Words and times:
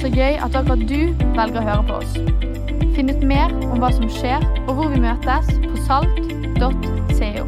så 0.00 0.08
gøy 0.08 0.38
at 0.40 0.54
akkurat 0.56 0.80
du 0.88 1.12
velger 1.36 1.58
å 1.60 1.62
høre 1.66 1.82
på 1.84 1.96
oss. 2.00 2.12
Finn 2.96 3.10
ut 3.12 3.24
mer 3.28 3.52
om 3.66 3.82
hva 3.82 3.90
som 3.92 4.06
skjer, 4.08 4.40
og 4.64 4.78
hvor 4.78 4.88
vi 4.94 5.00
møtes 5.02 5.50
på 5.60 5.74
salt.co. 5.84 7.44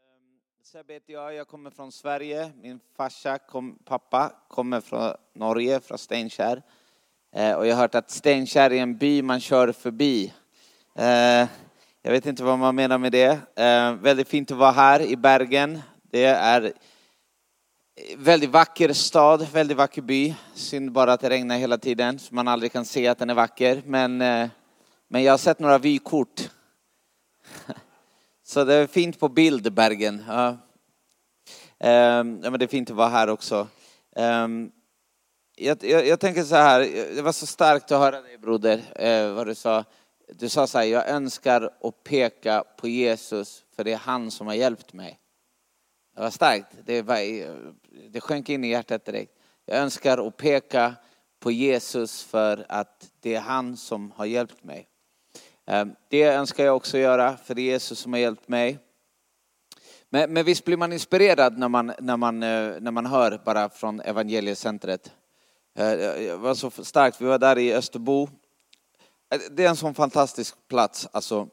Ehm, 0.00 0.40
Sebbe 0.64 0.96
heter 0.96 1.12
jag, 1.12 1.34
jag 1.34 1.48
kommer 1.48 1.70
från 1.70 1.92
Sverige. 1.92 2.52
Min 2.62 2.80
farsa, 2.96 3.38
kom, 3.38 3.78
pappa, 3.84 4.32
kommer 4.48 4.80
från 4.80 5.12
Norge, 5.34 5.80
från 5.80 5.98
Steinkjer. 5.98 6.62
Eh, 7.32 7.52
och 7.52 7.66
jag 7.66 7.74
har 7.74 7.82
hört 7.82 7.94
att 7.94 8.10
Steinkjer 8.10 8.70
är 8.70 8.82
en 8.82 8.96
by 8.96 9.22
man 9.22 9.40
kör 9.40 9.72
förbi. 9.72 10.32
Eh, 10.94 11.48
jag 12.02 12.12
vet 12.12 12.26
inte 12.26 12.44
vad 12.44 12.58
man 12.58 12.74
menar 12.74 12.98
med 12.98 13.12
det. 13.12 13.38
Eh, 13.56 13.92
väldigt 13.94 14.28
fint 14.28 14.50
att 14.50 14.56
vara 14.56 14.70
här 14.70 15.00
i 15.02 15.16
Bergen. 15.16 15.80
Det 16.02 16.24
är 16.24 16.72
väldigt 18.16 18.50
vacker 18.50 18.92
stad, 18.92 19.46
väldigt 19.52 19.76
vacker 19.76 20.02
by. 20.02 20.34
Synd 20.54 20.92
bara 20.92 21.12
att 21.12 21.20
det 21.20 21.30
regnar 21.30 21.56
hela 21.56 21.78
tiden 21.78 22.18
så 22.18 22.34
man 22.34 22.48
aldrig 22.48 22.72
kan 22.72 22.84
se 22.84 23.06
att 23.06 23.18
den 23.18 23.30
är 23.30 23.34
vacker. 23.34 23.82
Men, 23.86 24.20
eh, 24.20 24.48
men 25.08 25.22
jag 25.22 25.32
har 25.32 25.38
sett 25.38 25.58
några 25.58 25.78
vykort. 25.78 26.50
Så 28.42 28.64
det 28.64 28.74
är 28.74 28.86
fint 28.86 29.20
på 29.20 29.28
bild, 29.28 29.72
Bergen. 29.72 30.24
Ja. 30.28 30.48
Eh, 31.78 32.24
men 32.24 32.58
det 32.58 32.64
är 32.64 32.66
fint 32.66 32.90
att 32.90 32.96
vara 32.96 33.08
här 33.08 33.28
också. 33.28 33.68
Ehm, 34.16 34.70
jag, 35.56 35.84
jag, 35.84 36.06
jag 36.06 36.20
tänker 36.20 36.42
så 36.42 36.56
här, 36.56 36.80
det 37.14 37.22
var 37.22 37.32
så 37.32 37.46
starkt 37.46 37.92
att 37.92 37.98
höra 37.98 38.20
dig 38.20 38.38
broder, 38.38 38.82
eh, 38.96 39.32
vad 39.32 39.46
du 39.46 39.54
sa. 39.54 39.84
Du 40.32 40.48
sa 40.48 40.66
så 40.66 40.78
här, 40.78 40.84
jag 40.84 41.08
önskar 41.08 41.70
att 41.80 42.04
peka 42.04 42.64
på 42.76 42.88
Jesus 42.88 43.64
för 43.76 43.84
det 43.84 43.92
är 43.92 43.96
han 43.96 44.30
som 44.30 44.46
har 44.46 44.54
hjälpt 44.54 44.92
mig. 44.92 45.18
Det 46.14 46.20
var 46.20 46.30
starkt, 46.30 46.66
det, 46.84 47.02
var, 47.02 47.16
det 48.10 48.20
sjönk 48.20 48.48
in 48.48 48.64
i 48.64 48.68
hjärtat 48.68 49.04
direkt. 49.04 49.32
Jag 49.64 49.78
önskar 49.78 50.28
att 50.28 50.36
peka 50.36 50.94
på 51.40 51.50
Jesus 51.50 52.22
för 52.22 52.66
att 52.68 53.10
det 53.20 53.34
är 53.34 53.40
han 53.40 53.76
som 53.76 54.10
har 54.10 54.24
hjälpt 54.24 54.64
mig. 54.64 54.88
Ehm, 55.66 55.94
det 56.08 56.22
önskar 56.22 56.64
jag 56.64 56.76
också 56.76 56.98
göra, 56.98 57.36
för 57.36 57.54
det 57.54 57.60
är 57.62 57.64
Jesus 57.64 57.98
som 57.98 58.12
har 58.12 58.20
hjälpt 58.20 58.48
mig. 58.48 58.78
Men, 60.08 60.32
men 60.32 60.44
visst 60.44 60.64
blir 60.64 60.76
man 60.76 60.92
inspirerad 60.92 61.58
när 61.58 61.68
man, 61.68 61.92
när, 61.98 62.16
man, 62.16 62.42
eh, 62.42 62.80
när 62.80 62.90
man 62.90 63.06
hör 63.06 63.40
bara 63.44 63.68
från 63.68 64.00
evangeliecentret. 64.00 65.12
Eh, 65.74 65.90
det 65.90 66.36
var 66.36 66.54
så 66.54 66.70
starkt, 66.70 67.20
vi 67.20 67.24
var 67.24 67.38
där 67.38 67.58
i 67.58 67.74
Österbo. 67.74 68.28
Eh, 69.30 69.40
det 69.50 69.64
är 69.64 69.68
en 69.68 69.76
sån 69.76 69.94
fantastisk 69.94 70.68
plats. 70.68 71.08
Alltså, 71.12 71.48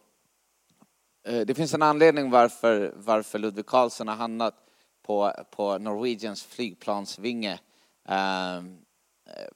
eh, 1.23 1.41
det 1.41 1.55
finns 1.55 1.73
en 1.73 1.81
anledning 1.81 2.29
varför, 2.29 2.93
varför 2.95 3.39
Ludvig 3.39 3.65
Karlsson 3.65 4.07
har 4.07 4.15
hamnat 4.15 4.55
på, 5.03 5.33
på 5.51 5.77
Norwegians 5.77 6.43
flygplansvinge. 6.43 7.59
Ehm, 8.07 8.77
eh, 9.25 9.47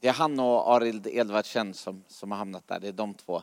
det 0.00 0.08
är 0.08 0.12
han 0.12 0.40
och 0.40 0.74
Arild 0.74 1.06
Edvardsen 1.06 1.74
som, 1.74 2.04
som 2.08 2.30
har 2.30 2.38
hamnat 2.38 2.68
där, 2.68 2.80
det 2.80 2.88
är 2.88 2.92
de 2.92 3.14
två. 3.14 3.42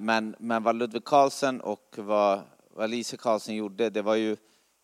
Men, 0.00 0.36
men 0.38 0.62
vad 0.62 0.76
Ludvig 0.76 1.04
Karlsson 1.04 1.60
och 1.60 1.94
vad, 1.98 2.40
vad 2.70 2.90
Lise 2.90 3.16
Karlsson 3.16 3.54
gjorde, 3.54 3.90
det 3.90 4.02
var 4.02 4.14
ju 4.14 4.36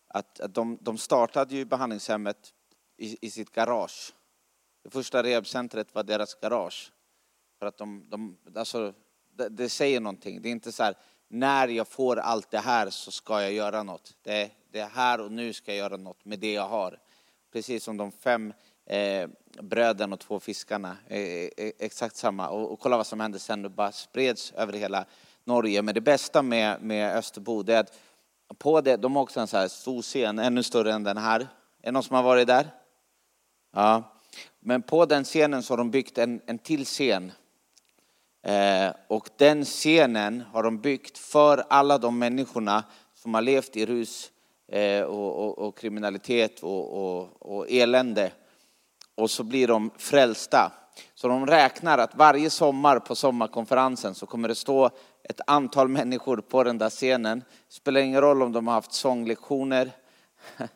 att, 0.07 0.39
att 0.39 0.53
de, 0.53 0.77
de 0.81 0.97
startade 0.97 1.55
ju 1.55 1.65
behandlingshemmet 1.65 2.53
i, 2.97 3.25
i 3.25 3.29
sitt 3.31 3.51
garage. 3.51 4.13
Det 4.83 4.89
första 4.89 5.23
rehabcentret 5.23 5.95
var 5.95 6.03
deras 6.03 6.35
garage. 6.35 6.91
För 7.63 7.67
att 7.67 7.77
de, 7.77 8.05
de 8.09 8.37
alltså, 8.55 8.93
det, 9.37 9.49
det 9.49 9.69
säger 9.69 9.99
någonting. 9.99 10.41
Det 10.41 10.49
är 10.49 10.51
inte 10.51 10.71
så 10.71 10.83
här, 10.83 10.95
när 11.27 11.67
jag 11.67 11.87
får 11.87 12.19
allt 12.19 12.51
det 12.51 12.59
här 12.59 12.89
så 12.89 13.11
ska 13.11 13.41
jag 13.41 13.51
göra 13.53 13.83
något. 13.83 14.13
Det, 14.21 14.51
det 14.71 14.79
är 14.79 14.89
här 14.89 15.21
och 15.21 15.31
nu 15.31 15.53
ska 15.53 15.71
jag 15.71 15.77
göra 15.77 15.97
något 15.97 16.25
med 16.25 16.39
det 16.39 16.53
jag 16.53 16.67
har. 16.67 16.99
Precis 17.53 17.83
som 17.83 17.97
de 17.97 18.11
fem 18.11 18.53
eh, 18.85 19.29
bröden 19.61 20.13
och 20.13 20.19
två 20.19 20.39
fiskarna. 20.39 20.97
Eh, 21.07 21.19
eh 21.19 21.49
exakt 21.57 22.15
samma. 22.15 22.49
Och, 22.49 22.71
och 22.71 22.79
kolla 22.79 22.97
vad 22.97 23.07
som 23.07 23.19
hände 23.19 23.39
sen. 23.39 23.61
Det 23.61 23.69
bara 23.69 23.91
spreds 23.91 24.51
över 24.51 24.73
hela 24.73 25.05
Norge. 25.43 25.81
Men 25.81 25.93
det 25.93 26.01
bästa 26.01 26.41
med, 26.41 26.81
med 26.81 27.17
Österbo 27.17 27.63
det 27.63 27.73
är 27.73 27.79
att 27.79 27.93
på 28.57 28.81
det, 28.81 28.97
de 28.97 29.15
har 29.15 29.23
också 29.23 29.39
en 29.39 29.47
så 29.47 29.57
här 29.57 29.67
stor 29.67 30.01
scen, 30.01 30.39
ännu 30.39 30.63
större 30.63 30.93
än 30.93 31.03
den 31.03 31.17
här. 31.17 31.39
Är 31.39 31.47
det 31.81 31.91
någon 31.91 32.03
som 32.03 32.15
har 32.15 32.23
varit 32.23 32.47
där? 32.47 32.67
Ja. 33.73 34.03
Men 34.59 34.81
på 34.81 35.05
den 35.05 35.23
scenen 35.23 35.63
så 35.63 35.73
har 35.73 35.77
de 35.77 35.91
byggt 35.91 36.17
en, 36.17 36.41
en 36.45 36.57
till 36.57 36.85
scen. 36.85 37.31
Eh, 38.43 38.93
och 39.07 39.29
den 39.37 39.65
scenen 39.65 40.43
har 40.51 40.63
de 40.63 40.77
byggt 40.77 41.17
för 41.17 41.63
alla 41.69 41.97
de 41.97 42.19
människorna 42.19 42.83
som 43.15 43.33
har 43.33 43.41
levt 43.41 43.77
i 43.77 43.85
rus 43.85 44.31
eh, 44.71 45.01
och, 45.01 45.45
och, 45.45 45.59
och 45.59 45.77
kriminalitet 45.77 46.59
och, 46.59 46.93
och, 46.93 47.27
och 47.39 47.65
elände. 47.69 48.31
Och 49.15 49.31
så 49.31 49.43
blir 49.43 49.67
de 49.67 49.91
frälsta. 49.97 50.71
Så 51.15 51.27
de 51.27 51.47
räknar 51.47 51.97
att 51.97 52.15
varje 52.15 52.49
sommar 52.49 52.99
på 52.99 53.15
sommarkonferensen 53.15 54.15
så 54.15 54.25
kommer 54.25 54.47
det 54.47 54.55
stå 54.55 54.89
ett 55.23 55.41
antal 55.47 55.87
människor 55.87 56.37
på 56.37 56.63
den 56.63 56.77
där 56.77 56.89
scenen. 56.89 57.39
Det 57.39 57.73
spelar 57.73 58.01
ingen 58.01 58.21
roll 58.21 58.41
om 58.41 58.51
de 58.51 58.67
har 58.67 58.73
haft 58.73 58.93
sånglektioner 58.93 59.91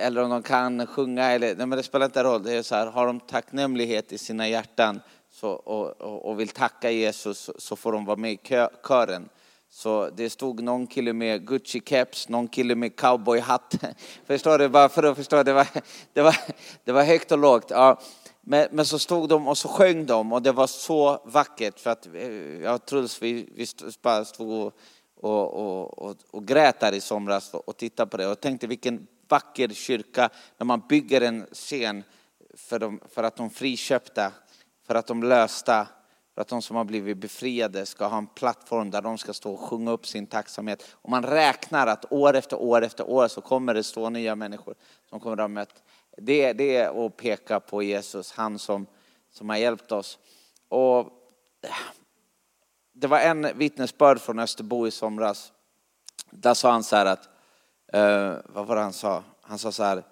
eller 0.00 0.22
om 0.22 0.30
de 0.30 0.42
kan 0.42 0.86
sjunga. 0.86 1.24
Eller, 1.24 1.56
nej, 1.56 1.66
men 1.66 1.76
det 1.76 1.82
spelar 1.82 2.06
inte 2.06 2.24
roll. 2.24 2.42
Det 2.42 2.54
är 2.54 2.62
så 2.62 2.74
här, 2.74 2.86
har 2.86 3.06
de 3.06 3.20
tacknämlighet 3.20 4.12
i 4.12 4.18
sina 4.18 4.48
hjärtan 4.48 5.00
så, 5.30 5.50
och, 5.50 6.00
och, 6.00 6.30
och 6.30 6.40
vill 6.40 6.48
tacka 6.48 6.90
Jesus 6.90 7.50
så, 7.58 7.76
får 7.76 7.92
de 7.92 8.04
vara 8.04 8.16
med 8.16 8.32
i 8.32 8.38
kören. 8.88 9.28
Så 9.70 10.10
det 10.10 10.30
stod 10.30 10.62
någon 10.62 10.86
kille 10.86 11.12
med 11.12 11.48
Gucci-keps, 11.48 12.30
någon 12.30 12.48
kille 12.48 12.74
med 12.74 12.96
cowboyhatt. 12.96 13.74
Förstår 14.26 14.58
du? 14.58 14.68
Bara 14.68 14.88
för 14.88 15.02
att 15.02 15.16
förstå, 15.16 15.42
det 15.42 15.52
var, 15.52 15.66
det 16.12 16.22
var, 16.22 16.36
det 16.84 16.92
var 16.92 17.02
högt 17.02 17.32
och 17.32 17.38
lågt. 17.38 17.70
Ja. 17.70 18.00
Men, 18.40 18.68
men 18.70 18.86
så 18.86 18.98
stod 18.98 19.28
de 19.28 19.48
och 19.48 19.58
så 19.58 19.68
sjöng 19.68 20.06
de 20.06 20.32
och 20.32 20.42
det 20.42 20.52
var 20.52 20.66
så 20.66 21.22
vackert 21.24 21.80
för 21.80 21.90
att 21.90 22.06
eh, 22.06 22.32
jag 22.62 22.86
tror 22.86 23.20
vi, 23.20 23.48
vi 23.54 23.66
bara 24.02 24.24
stod 24.24 24.50
och, 24.50 24.74
och, 25.16 25.54
och, 25.54 25.98
och, 25.98 26.16
och 26.30 26.46
grät 26.46 26.80
där 26.80 26.92
i 26.92 27.00
somras 27.00 27.54
och 27.54 27.76
tittade 27.76 28.10
på 28.10 28.16
det 28.16 28.26
och 28.26 28.40
tänkte 28.40 28.66
vilken 28.66 29.06
vacker 29.28 29.68
kyrka 29.68 30.30
när 30.58 30.64
man 30.64 30.82
bygger 30.88 31.20
en 31.20 31.46
scen 31.52 32.04
för, 32.54 32.78
de, 32.78 33.00
för 33.14 33.22
att 33.22 33.36
de 33.36 33.50
friköpta, 33.50 34.32
för 34.88 34.94
att 34.94 35.06
de 35.06 35.22
lösta, 35.22 35.86
för 36.34 36.42
att 36.42 36.48
de 36.48 36.62
som 36.62 36.76
har 36.76 36.84
blivit 36.84 37.16
befriade 37.16 37.86
ska 37.86 38.06
ha 38.06 38.18
en 38.18 38.26
plattform 38.26 38.90
där 38.90 39.02
de 39.02 39.18
ska 39.18 39.32
stå 39.32 39.52
och 39.52 39.60
sjunga 39.60 39.90
upp 39.90 40.06
sin 40.06 40.26
tacksamhet. 40.26 40.84
Och 40.92 41.10
man 41.10 41.22
räknar 41.22 41.86
att 41.86 42.12
år 42.12 42.36
efter 42.36 42.56
år 42.56 42.82
efter 42.82 43.08
år 43.10 43.28
så 43.28 43.40
kommer 43.40 43.74
det 43.74 43.82
stå 43.82 44.10
nya 44.10 44.34
människor 44.34 44.74
som 45.08 45.20
kommer 45.20 45.36
att 45.36 45.40
ha 45.40 45.48
mött. 45.48 45.82
Det, 46.16 46.52
det 46.52 46.76
är 46.76 47.06
att 47.06 47.16
peka 47.16 47.60
på 47.60 47.82
Jesus, 47.82 48.32
han 48.32 48.58
som, 48.58 48.86
som 49.30 49.48
har 49.48 49.56
hjälpt 49.56 49.92
oss. 49.92 50.18
Och 50.68 51.08
det 52.92 53.06
var 53.06 53.18
en 53.18 53.58
vittnesbörd 53.58 54.20
från 54.20 54.38
Österbo 54.38 54.86
i 54.86 54.90
somras. 54.90 55.52
Där 56.30 56.54
sa 56.54 56.70
han 56.70 56.84
så 56.84 56.96
här 56.96 57.06
att, 57.06 57.28
eh, 57.92 58.34
vad 58.44 58.66
var 58.66 58.76
det 58.76 58.82
han 58.82 58.92
sa? 58.92 59.22
Han 59.40 59.58
sa 59.58 59.72
så 59.72 59.82
här, 59.82 60.02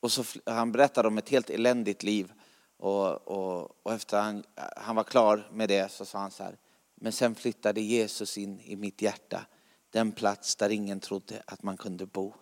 och 0.00 0.12
så, 0.12 0.24
han 0.46 0.72
berättade 0.72 1.08
om 1.08 1.18
ett 1.18 1.28
helt 1.28 1.50
eländigt 1.50 2.02
liv. 2.02 2.32
Och, 2.78 3.28
och, 3.28 3.70
och 3.82 3.92
efter 3.92 4.20
han, 4.20 4.44
han 4.76 4.96
var 4.96 5.04
klar 5.04 5.48
med 5.52 5.68
det 5.68 5.92
så 5.92 6.04
sa 6.04 6.18
han 6.18 6.30
så 6.30 6.42
här, 6.42 6.56
men 6.94 7.12
sen 7.12 7.34
flyttade 7.34 7.80
Jesus 7.80 8.38
in 8.38 8.60
i 8.60 8.76
mitt 8.76 9.02
hjärta, 9.02 9.46
den 9.90 10.12
plats 10.12 10.56
där 10.56 10.70
ingen 10.70 11.00
trodde 11.00 11.42
att 11.46 11.62
man 11.62 11.76
kunde 11.76 12.06
bo. 12.06 12.34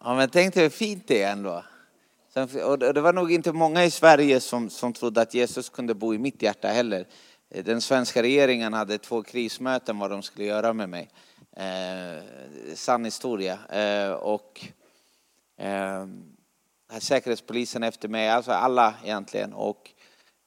Ja, 0.00 0.14
men 0.14 0.30
tänk 0.30 0.54
dig 0.54 0.62
hur 0.62 0.70
fint 0.70 1.08
det 1.08 1.22
är 1.22 1.32
ändå. 1.32 1.64
Sen, 2.28 2.62
och 2.64 2.78
det 2.78 3.00
var 3.00 3.12
nog 3.12 3.32
inte 3.32 3.52
många 3.52 3.84
i 3.84 3.90
Sverige 3.90 4.40
som, 4.40 4.70
som 4.70 4.92
trodde 4.92 5.20
att 5.20 5.34
Jesus 5.34 5.68
kunde 5.68 5.94
bo 5.94 6.14
i 6.14 6.18
mitt 6.18 6.42
hjärta 6.42 6.68
heller. 6.68 7.06
Den 7.48 7.80
svenska 7.80 8.22
regeringen 8.22 8.72
hade 8.72 8.98
två 8.98 9.22
krismöten 9.22 9.98
vad 9.98 10.10
de 10.10 10.22
skulle 10.22 10.46
göra 10.46 10.72
med 10.72 10.88
mig. 10.88 11.10
Eh, 11.52 12.22
sann 12.74 13.04
historia. 13.04 13.58
Eh, 13.68 14.12
och 14.12 14.66
eh, 15.56 16.06
säkerhetspolisen 16.98 17.82
efter 17.82 18.08
mig, 18.08 18.28
alltså 18.28 18.52
alla 18.52 18.94
egentligen. 19.04 19.52
Och 19.52 19.90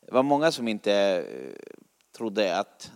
det 0.05 0.13
var 0.13 0.23
många 0.23 0.51
som 0.51 0.67
inte 0.67 0.93
eh, 0.93 1.69
trodde 2.17 2.57
att 2.59 2.91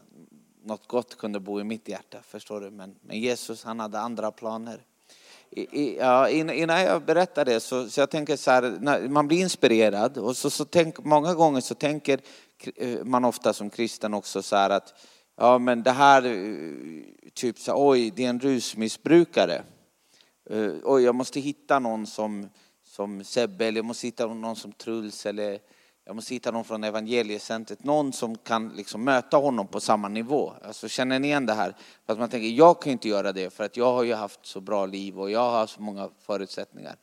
något 0.63 0.87
gott 0.87 1.17
kunde 1.17 1.39
bo 1.39 1.59
i 1.59 1.63
mitt 1.63 1.87
hjärta, 1.87 2.21
förstår 2.21 2.61
du. 2.61 2.69
Men, 2.69 2.95
men 3.01 3.19
Jesus, 3.19 3.63
han 3.63 3.79
hade 3.79 3.99
andra 3.99 4.31
planer. 4.31 4.85
I, 5.49 5.61
i, 5.61 5.97
ja, 5.97 6.29
innan 6.29 6.81
jag 6.81 7.05
berättar 7.05 7.45
det 7.45 7.59
så, 7.59 7.89
så 7.89 7.99
jag 7.99 8.09
tänker 8.09 8.35
så 8.35 8.51
här, 8.51 8.77
när 8.81 9.07
man 9.07 9.27
blir 9.27 9.39
inspirerad 9.39 10.17
och 10.17 10.37
så, 10.37 10.49
så 10.49 10.65
tänk, 10.65 10.99
många 10.99 11.33
gånger 11.33 11.61
så 11.61 11.75
tänker 11.75 12.19
eh, 12.75 13.03
man 13.03 13.25
ofta 13.25 13.53
som 13.53 13.69
kristen 13.69 14.13
också 14.13 14.41
så 14.41 14.55
här 14.55 14.69
att 14.69 14.93
ja 15.37 15.57
men 15.57 15.83
det 15.83 15.91
här, 15.91 16.25
eh, 16.25 17.31
typ 17.33 17.59
så 17.59 17.89
oj 17.89 18.11
det 18.11 18.25
är 18.25 18.29
en 18.29 18.39
rusmissbrukare. 18.39 19.63
Oj 20.83 21.03
jag 21.03 21.15
måste 21.15 21.39
hitta 21.39 21.79
någon 21.79 22.07
som, 22.07 22.49
som 23.01 23.23
Sebbe 23.23 23.65
eller 23.65 23.77
jag 23.77 23.85
måste 23.85 24.07
hitta 24.07 24.27
någon 24.27 24.55
som 24.55 24.71
Truls 24.71 25.25
eller 25.25 25.59
Jag 26.05 26.15
måste 26.15 26.33
hitta 26.33 26.51
någon 26.51 26.63
från 26.63 26.83
evangeliecentret, 26.83 27.83
någon 27.83 28.13
som 28.13 28.37
kan 28.37 28.69
liksom 28.69 29.03
möta 29.03 29.37
honom 29.37 29.67
på 29.67 29.79
samma 29.79 30.07
nivå. 30.07 30.53
Alltså 30.63 30.87
känner 30.87 31.19
ni 31.19 31.27
igen 31.27 31.45
det 31.45 31.53
här? 31.53 31.75
För 32.05 32.13
att 32.13 32.19
man 32.19 32.29
tänker, 32.29 32.47
jag 32.47 32.81
kan 32.81 32.91
inte 32.91 33.09
göra 33.09 33.31
det 33.31 33.49
för 33.53 33.63
att 33.63 33.77
jag 33.77 33.93
har 33.93 34.03
ju 34.03 34.13
haft 34.13 34.45
så 34.45 34.61
bra 34.61 34.85
liv 34.85 35.19
och 35.19 35.31
jag 35.31 35.51
har 35.51 35.67
så 35.67 35.81
många 35.81 36.09
förutsättningar. 36.25 36.95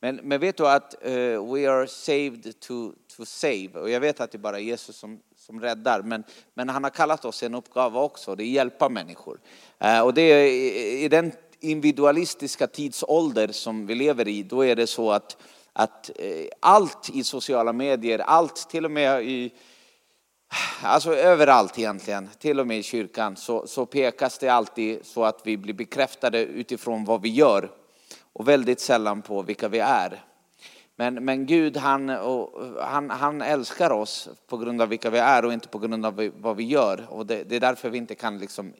Men, 0.00 0.16
men 0.22 0.40
vet 0.40 0.56
du 0.56 0.68
att 0.68 0.94
uh, 1.06 1.54
we 1.54 1.70
are 1.70 1.86
saved 1.86 2.60
to, 2.60 2.92
to 3.16 3.24
save? 3.24 3.70
Och 3.74 3.90
jag 3.90 4.00
vet 4.00 4.20
att 4.20 4.32
det 4.32 4.36
är 4.36 4.40
bara 4.40 4.58
Jesus 4.58 4.96
som, 4.96 5.20
som 5.36 5.60
räddar, 5.60 6.02
men, 6.02 6.24
men 6.54 6.68
han 6.68 6.84
har 6.84 6.90
kallat 6.90 7.24
oss 7.24 7.42
en 7.42 7.54
uppgave 7.54 7.98
också, 7.98 8.34
det 8.34 8.42
är 8.42 8.44
att 8.44 8.50
hjälpa 8.50 8.88
människor. 8.88 9.40
Uh, 9.84 10.00
och 10.00 10.14
det 10.14 10.22
är 10.22 10.46
i, 10.46 11.04
i 11.04 11.08
den 11.08 11.32
individualistiska 11.64 12.66
tidsålder 12.66 13.48
som 13.48 13.86
vi 13.86 13.94
lever 13.94 14.28
i, 14.28 14.42
då 14.42 14.64
är 14.64 14.76
det 14.76 14.86
så 14.86 15.10
att, 15.10 15.36
att 15.72 16.10
eh, 16.16 16.46
allt 16.60 17.10
i 17.14 17.24
sociala 17.24 17.72
medier, 17.72 18.18
allt 18.18 18.70
till 18.70 18.84
och 18.84 18.90
med 18.90 19.24
i 19.24 19.52
Alltså 20.82 21.14
överallt 21.14 21.78
egentligen, 21.78 22.28
till 22.38 22.60
och 22.60 22.66
med 22.66 22.78
i 22.78 22.82
kyrkan, 22.82 23.36
så, 23.36 23.66
så 23.66 23.86
pekas 23.86 24.38
det 24.38 24.48
alltid 24.48 25.06
så 25.06 25.24
att 25.24 25.40
vi 25.44 25.56
blir 25.56 25.74
bekräftade 25.74 26.44
utifrån 26.44 27.04
vad 27.04 27.22
vi 27.22 27.28
gör 27.28 27.70
och 28.32 28.48
väldigt 28.48 28.80
sällan 28.80 29.22
på 29.22 29.42
vilka 29.42 29.68
vi 29.68 29.78
är. 29.78 30.24
Men, 30.96 31.24
men 31.24 31.46
Gud 31.46 31.76
han, 31.76 32.08
han, 32.80 33.10
han 33.10 33.42
älskar 33.42 33.90
oss 33.90 34.28
på 34.46 34.56
grund 34.56 34.82
av 34.82 34.88
vilka 34.88 35.10
vi 35.10 35.18
är 35.18 35.44
och 35.44 35.52
inte 35.52 35.68
på 35.68 35.78
grund 35.78 36.06
av 36.06 36.30
vad 36.40 36.56
vi 36.56 36.64
gör. 36.64 37.06
Och 37.08 37.26
det, 37.26 37.44
det 37.44 37.56
är 37.56 37.60
därför 37.60 37.90
vi 37.90 37.98
inte 37.98 38.14
kan, 38.14 38.38
liksom, 38.38 38.72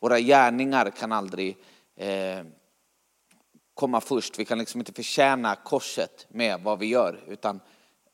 våra 0.00 0.20
gärningar 0.20 0.90
kan 0.90 1.12
aldrig 1.12 1.56
eh, 1.96 2.44
komma 3.74 4.00
först. 4.00 4.38
Vi 4.38 4.44
kan 4.44 4.58
liksom 4.58 4.80
inte 4.80 4.92
förtjäna 4.92 5.56
korset 5.56 6.26
med 6.28 6.60
vad 6.60 6.78
vi 6.78 6.86
gör, 6.86 7.20
utan, 7.28 7.60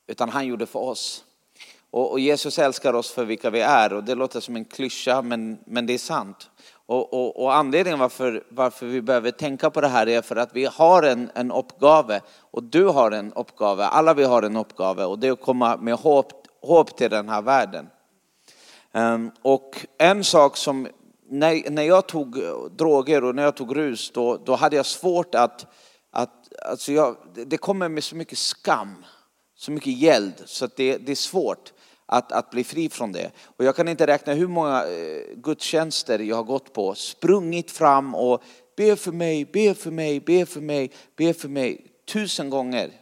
utan 0.07 0.29
han 0.29 0.47
gjorde 0.47 0.67
för 0.67 0.81
oss. 0.81 1.25
Och, 1.91 2.13
och 2.13 2.21
Jesus 2.21 2.59
älskar 2.59 2.95
oss 2.95 3.11
för 3.11 3.25
vilka 3.25 3.51
vi 3.51 3.61
är 3.61 3.93
och 3.93 4.05
det 4.05 4.15
låter 4.15 4.41
som 4.41 4.57
en 4.57 4.65
klyscha 4.65 5.23
men, 5.23 5.59
men 5.67 5.87
det 5.87 5.93
är 5.93 5.99
sant. 5.99 6.51
Och, 6.87 7.15
och, 7.15 7.43
och, 7.43 7.55
anledningen 7.55 7.99
varför, 7.99 8.45
varför 8.49 8.87
vi 8.87 9.03
behöver 9.03 9.31
tänka 9.31 9.71
på 9.71 9.81
det 9.81 9.89
här 9.89 10.09
är 10.09 10.23
för 10.23 10.37
att 10.37 10.51
vi 10.53 10.65
har 10.65 11.03
en, 11.03 11.31
en 11.35 11.53
uppgave 11.53 12.21
och 12.39 12.63
du 12.63 12.85
har 12.85 13.11
en 13.11 13.33
uppgave, 13.33 13.85
alla 13.85 14.15
vi 14.15 14.25
har 14.25 14.43
en 14.43 14.57
uppgave 14.57 15.05
och 15.05 15.19
det 15.19 15.29
är 15.29 15.33
att 15.33 15.41
komma 15.41 15.77
med 15.77 15.95
hopp, 15.95 16.33
hopp 16.61 16.97
till 16.97 17.11
den 17.11 17.29
här 17.29 17.43
världen. 17.43 17.89
Um, 18.93 19.31
och 19.43 19.87
en 19.99 20.25
sak 20.25 20.57
som, 20.57 20.89
när, 21.31 21.71
när 21.71 21.83
jag 21.83 22.07
tog 22.07 22.43
droger 22.79 23.25
och 23.25 23.35
när 23.35 23.43
jag 23.43 23.57
tog 23.57 23.77
rus 23.77 24.11
då, 24.11 24.37
då 24.37 24.55
hade 24.55 24.77
jag 24.77 24.87
svårt 24.87 25.35
att, 25.35 25.67
att 26.11 26.53
alltså 26.65 26.93
jag, 26.93 27.17
det 27.47 27.57
kommer 27.57 27.89
med 27.89 28.05
så 28.05 28.17
mycket 28.17 28.39
skam, 28.39 29.05
så 29.57 29.73
mycket 29.73 29.99
gäld 29.99 30.35
så 30.45 30.65
att 30.65 30.77
det, 30.77 30.97
det 30.97 31.13
är 31.13 31.17
svårt 31.17 31.73
att, 32.07 32.33
att 32.33 32.51
bli 32.51 32.65
fri 32.65 32.89
från 32.89 33.13
det. 33.13 33.31
Och 33.57 33.65
jag 33.65 33.77
kan 33.77 33.89
inte 33.89 34.07
räkna 34.07 34.33
hur 34.33 34.49
många 34.49 34.85
gudstjänster 35.35 36.19
jag 36.19 36.37
har 36.37 36.43
gått 36.43 36.73
på, 36.73 36.95
sprungit 36.95 37.71
fram 37.71 38.15
och 38.15 38.43
be 38.77 38.97
för 38.97 39.13
mig, 39.13 39.45
be 39.45 39.75
för 39.75 39.91
mig, 39.91 40.21
be 40.21 40.47
för 40.47 40.61
mig, 40.61 40.91
be 41.17 41.35
för 41.35 41.49
mig, 41.49 41.87
tusen 42.13 42.51
gånger. 42.51 42.93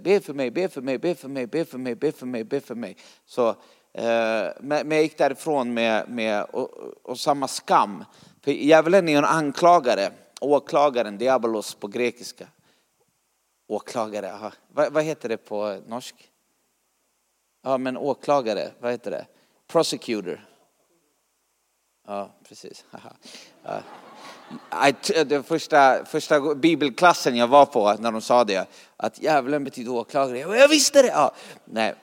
Be 0.00 0.20
för 0.20 0.32
mig, 0.32 0.50
be 0.50 0.68
för 0.68 0.80
mig, 0.80 0.98
be 0.98 1.14
för 1.14 1.28
mig, 1.28 1.46
be 1.46 1.64
för 1.64 1.78
mig, 1.78 1.94
be 1.94 2.12
för 2.12 2.26
mig, 2.26 2.44
be 2.44 2.60
för 2.60 2.74
mig. 2.74 2.96
Så, 3.26 3.56
Eh, 3.98 4.52
men 4.60 4.90
jag 4.90 5.02
gick 5.02 5.18
därifrån 5.18 5.74
med, 5.74 6.08
med 6.08 6.44
och, 6.44 6.70
och 7.02 7.18
samma 7.18 7.48
skam. 7.48 8.04
För 8.40 8.50
djävulen 8.50 9.08
är 9.08 9.18
en 9.18 9.24
anklagare, 9.24 10.10
åklagaren, 10.40 11.18
diabolos 11.18 11.74
på 11.74 11.86
grekiska. 11.86 12.46
Åklagare, 13.68 14.52
vad, 14.68 14.92
vad 14.92 15.04
heter 15.04 15.28
det 15.28 15.36
på 15.36 15.80
norsk? 15.86 16.14
Ja, 17.62 17.78
men 17.78 17.96
åklagare, 17.96 18.70
vad 18.80 18.90
heter 18.90 19.10
det? 19.10 19.26
Prosecutor. 19.66 20.46
Ja, 22.06 22.30
precis. 22.48 22.84
Ja. 23.62 23.80
Det 25.24 25.42
första, 25.42 26.04
första 26.04 26.54
bibelklassen 26.54 27.36
jag 27.36 27.48
var 27.48 27.66
på 27.66 27.92
när 27.98 28.12
de 28.12 28.20
sa 28.20 28.44
det, 28.44 28.68
att 28.96 29.22
djävulen 29.22 29.64
betyder 29.64 29.92
åklagare. 29.92 30.38
Jag 30.38 30.68
visste 30.68 31.02
det! 31.02 31.08
Ja. 31.08 31.34
Nej. 31.64 31.94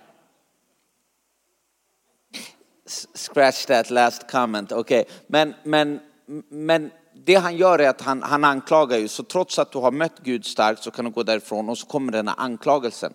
Scratch 3.14 3.66
that 3.66 3.90
last 3.90 4.32
comment. 4.32 4.72
Okej, 4.72 5.02
okay. 5.02 5.14
men, 5.28 5.54
men, 5.64 6.00
men 6.50 6.92
det 7.26 7.36
han 7.36 7.58
gör 7.58 7.80
är 7.80 7.90
att 7.90 8.02
han, 8.02 8.24
han 8.24 8.44
anklagar 8.44 8.98
ju, 8.98 9.08
så 9.08 9.24
trots 9.24 9.60
att 9.60 9.72
du 9.72 9.78
har 9.78 9.92
mött 9.92 10.20
Gud 10.24 10.46
starkt 10.46 10.84
så 10.84 10.92
kan 10.92 11.06
du 11.06 11.12
gå 11.12 11.24
därifrån 11.24 11.70
och 11.70 11.78
så 11.78 11.88
kommer 11.88 12.12
den 12.12 12.28
här 12.28 12.36
anklagelsen. 12.38 13.14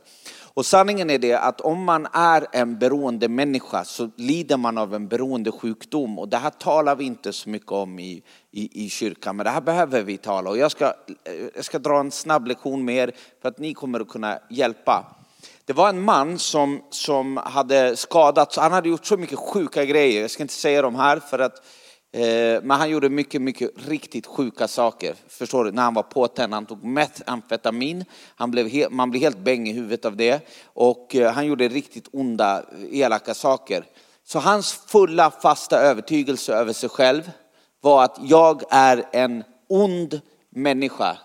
Och 0.55 0.67
sanningen 0.67 1.11
är 1.11 1.19
det 1.19 1.35
att 1.35 1.61
om 1.61 1.85
man 1.85 2.07
är 2.13 2.47
en 2.53 2.79
beroende 2.79 3.29
människa 3.29 3.85
så 3.85 4.11
lider 4.17 4.57
man 4.57 4.79
av 4.79 4.95
en 4.95 5.09
beroende 5.09 5.53
sjukdom 5.53 6.19
och 6.19 6.29
det 6.29 6.37
här 6.37 6.51
talar 6.51 6.97
vi 6.97 7.05
inte 7.05 7.33
så 7.33 7.49
mycket 7.49 7.73
om 7.73 7.99
i, 7.99 8.23
i, 8.51 8.85
i 8.87 8.89
kyrkan, 8.89 9.37
men 9.37 9.45
det 9.45 9.51
här 9.51 9.61
behöver 9.61 10.03
vi 10.03 10.17
tala 10.17 10.51
och 10.51 10.59
jag 10.59 10.71
ska, 10.71 10.85
eh, 10.85 11.35
jag 11.55 11.65
ska 11.65 11.79
dra 11.79 12.01
en 12.01 12.11
snabb 12.11 12.47
lektion 12.47 12.85
med 12.85 12.97
er 12.97 13.13
för 13.43 13.49
att 13.49 13.59
ni 13.59 13.75
kommer 13.75 14.01
att 14.01 14.09
kunna 14.09 14.39
hjälpa. 14.51 15.17
Det 15.65 15.73
var 15.73 15.89
en 15.89 16.03
man 16.03 16.39
som, 16.39 16.83
som 16.91 17.37
hade 17.37 17.97
skadats, 17.97 18.57
han 18.57 18.73
hade 18.73 18.89
gjort 18.89 19.07
så 19.07 19.17
mycket 19.17 19.39
sjuka 19.39 19.85
grejer, 19.85 20.21
jag 20.21 20.31
ska 20.31 20.43
inte 20.43 20.55
säga 20.55 20.83
dem 20.83 20.95
här 20.95 21.21
för 21.21 21.39
att 21.39 21.63
Eh, 22.13 22.63
men 22.63 22.71
han 22.71 22.91
gjorde 22.91 23.09
mycket, 23.09 23.43
mycket 23.43 23.71
riktigt 23.89 24.27
sjuka 24.27 24.69
saker. 24.69 25.15
Förstår 25.29 25.65
du? 25.65 25.73
När 25.73 25.83
han 25.83 25.95
var 25.95 26.03
påtänd, 26.03 26.55
han 26.55 26.67
tog 26.67 26.85
metamfetamin, 26.85 28.05
han 28.37 28.51
blev 28.51 28.91
man 28.91 29.11
blev 29.11 29.23
helt 29.23 29.39
bäng 29.39 29.69
i 29.69 29.73
huvudet 29.73 30.05
av 30.05 30.17
det. 30.17 30.49
Och 30.65 31.17
eh, 31.17 31.33
han 31.33 31.47
gjorde 31.47 31.69
riktigt 31.69 32.09
onda, 32.13 32.63
elaka 32.91 33.35
saker. 33.35 33.85
Så 34.25 34.39
hans 34.39 34.73
fulla 34.73 35.31
fasta 35.31 35.79
övertygelse 35.79 36.55
över 36.55 36.73
sig 36.73 36.89
själv 36.89 37.31
var 37.81 38.05
att 38.05 38.19
jag 38.23 38.63
är 38.71 39.05
en 39.13 39.45
ond 39.69 40.21
människa. 40.51 41.17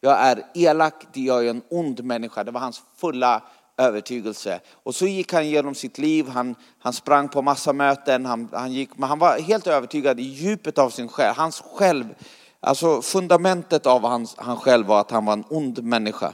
Jag 0.00 0.18
är 0.18 0.42
elak, 0.54 1.06
jag 1.12 1.46
är 1.46 1.50
en 1.50 1.62
ond 1.70 2.04
människa. 2.04 2.44
Det 2.44 2.50
var 2.50 2.60
hans 2.60 2.82
fulla 2.96 3.42
övertygelse. 3.78 4.60
Och 4.70 4.94
så 4.94 5.06
gick 5.06 5.32
han 5.32 5.48
genom 5.48 5.74
sitt 5.74 5.98
liv, 5.98 6.28
han, 6.28 6.54
han 6.78 6.92
sprang 6.92 7.28
på 7.28 7.42
massa 7.42 7.72
möten, 7.72 8.26
han, 8.26 8.48
han, 8.52 8.72
gick, 8.72 8.98
men 8.98 9.08
han 9.08 9.18
var 9.18 9.38
helt 9.38 9.66
övertygad 9.66 10.20
i 10.20 10.22
djupet 10.22 10.78
av 10.78 10.90
sin 10.90 11.08
själ. 11.08 11.34
Hans 11.34 11.60
själv, 11.60 12.14
alltså 12.60 13.02
fundamentet 13.02 13.86
av 13.86 14.02
hans, 14.02 14.34
han 14.38 14.56
själv 14.56 14.86
var 14.86 15.00
att 15.00 15.10
han 15.10 15.24
var 15.24 15.32
en 15.32 15.44
ond 15.48 15.84
människa. 15.84 16.32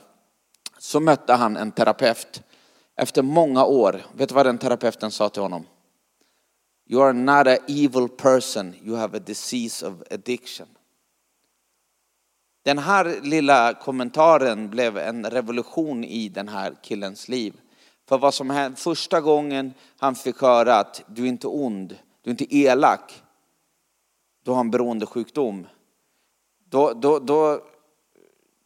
Så 0.78 1.00
mötte 1.00 1.32
han 1.32 1.56
en 1.56 1.72
terapeut 1.72 2.42
efter 2.96 3.22
många 3.22 3.64
år. 3.64 4.02
Vet 4.12 4.28
du 4.28 4.34
vad 4.34 4.46
den 4.46 4.58
terapeuten 4.58 5.10
sa 5.10 5.28
till 5.28 5.42
honom? 5.42 5.66
You 6.86 7.02
are 7.02 7.12
not 7.12 7.46
an 7.46 7.58
evil 7.68 8.08
person, 8.08 8.74
you 8.84 8.96
have 8.96 9.16
a 9.16 9.20
disease 9.26 9.86
of 9.86 9.94
addiction. 10.10 10.66
Den 12.64 12.78
här 12.78 13.20
lilla 13.22 13.74
kommentaren 13.74 14.70
blev 14.70 14.98
en 14.98 15.30
revolution 15.30 16.04
i 16.04 16.28
den 16.28 16.48
här 16.48 16.74
killens 16.82 17.28
liv. 17.28 17.60
För 18.08 18.18
vad 18.18 18.34
som 18.34 18.50
hände, 18.50 18.76
första 18.76 19.20
gången 19.20 19.74
han 19.98 20.14
fick 20.14 20.40
höra 20.40 20.76
att 20.76 21.02
du 21.06 21.22
är 21.22 21.26
inte 21.26 21.46
ond, 21.46 21.98
du 22.22 22.30
är 22.30 22.32
inte 22.32 22.56
elak, 22.56 23.22
du 24.44 24.50
har 24.50 24.60
en 24.60 24.70
beroendesjukdom. 24.70 25.66
Då, 26.70 26.92
då, 26.92 27.18
då 27.18 27.60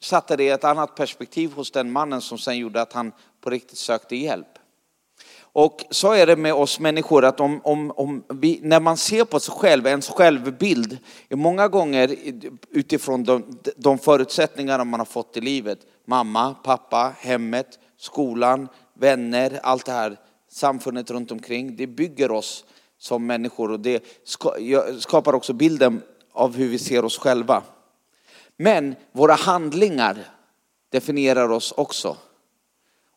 satte 0.01 0.37
det 0.37 0.49
ett 0.49 0.65
annat 0.65 0.95
perspektiv 0.95 1.53
hos 1.53 1.71
den 1.71 1.93
mannen 1.93 2.21
som 2.21 2.39
sen 2.39 2.59
gjorde 2.59 2.83
att 2.83 2.93
han 2.93 3.13
på 3.41 3.51
riktigt 3.51 3.79
sökte 3.79 4.17
hjälp. 4.17 4.59
Och 5.59 5.85
så 5.91 6.13
är 6.13 6.27
det 6.27 6.37
med 6.37 6.55
oss 6.55 6.81
människor 6.81 7.25
att 7.25 7.41
om, 7.41 7.61
om, 7.65 7.91
om 7.91 8.25
vi, 8.29 8.61
när 8.63 8.81
man 8.81 8.97
ser 8.97 9.25
på 9.25 9.41
sig 9.41 9.55
själv, 9.55 9.87
ens 9.87 10.09
självbild, 10.09 10.99
är 11.29 11.37
många 11.37 11.69
gånger 11.69 12.17
utifrån 12.71 13.25
de, 13.25 13.59
de 13.77 13.99
förutsättningar 13.99 14.85
man 14.85 15.01
har 15.01 15.05
fått 15.05 15.37
i 15.37 15.41
livet, 15.41 15.79
mamma, 16.05 16.55
pappa, 16.55 17.13
hemmet, 17.19 17.79
skolan, 17.97 18.69
vänner, 18.95 19.61
allt 19.63 19.87
det 19.87 19.93
här, 19.93 20.17
samfundet 20.51 21.11
runt 21.11 21.31
omkring, 21.31 21.77
det 21.77 21.87
bygger 21.87 22.31
oss 22.31 22.65
som 22.99 23.27
människor 23.27 23.71
och 23.71 23.81
det 23.81 24.05
skapar 24.99 25.33
också 25.33 25.53
bilden 25.53 26.03
av 26.33 26.57
hur 26.57 26.69
vi 26.69 26.79
ser 26.79 27.05
oss 27.05 27.19
själva. 27.19 27.63
Men 28.57 28.95
våra 29.13 29.35
handlingar 29.35 30.19
definierar 30.91 31.49
oss 31.49 31.73
också. 31.77 32.17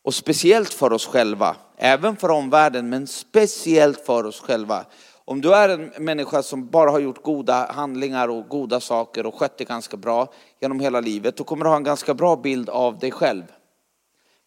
Och 0.03 0.13
speciellt 0.13 0.73
för 0.73 0.93
oss 0.93 1.05
själva, 1.05 1.55
även 1.77 2.15
för 2.15 2.29
omvärlden, 2.29 2.89
men 2.89 3.07
speciellt 3.07 4.05
för 4.05 4.23
oss 4.23 4.39
själva. 4.39 4.85
Om 5.25 5.41
du 5.41 5.53
är 5.53 5.69
en 5.69 5.91
människa 6.05 6.43
som 6.43 6.67
bara 6.67 6.91
har 6.91 6.99
gjort 6.99 7.23
goda 7.23 7.71
handlingar 7.71 8.27
och 8.27 8.47
goda 8.47 8.79
saker 8.79 9.25
och 9.25 9.35
skött 9.35 9.57
det 9.57 9.63
ganska 9.65 9.97
bra 9.97 10.33
genom 10.59 10.79
hela 10.79 10.99
livet, 10.99 11.37
då 11.37 11.43
kommer 11.43 11.65
du 11.65 11.69
ha 11.69 11.77
en 11.77 11.83
ganska 11.83 12.13
bra 12.13 12.35
bild 12.35 12.69
av 12.69 12.99
dig 12.99 13.11
själv. 13.11 13.43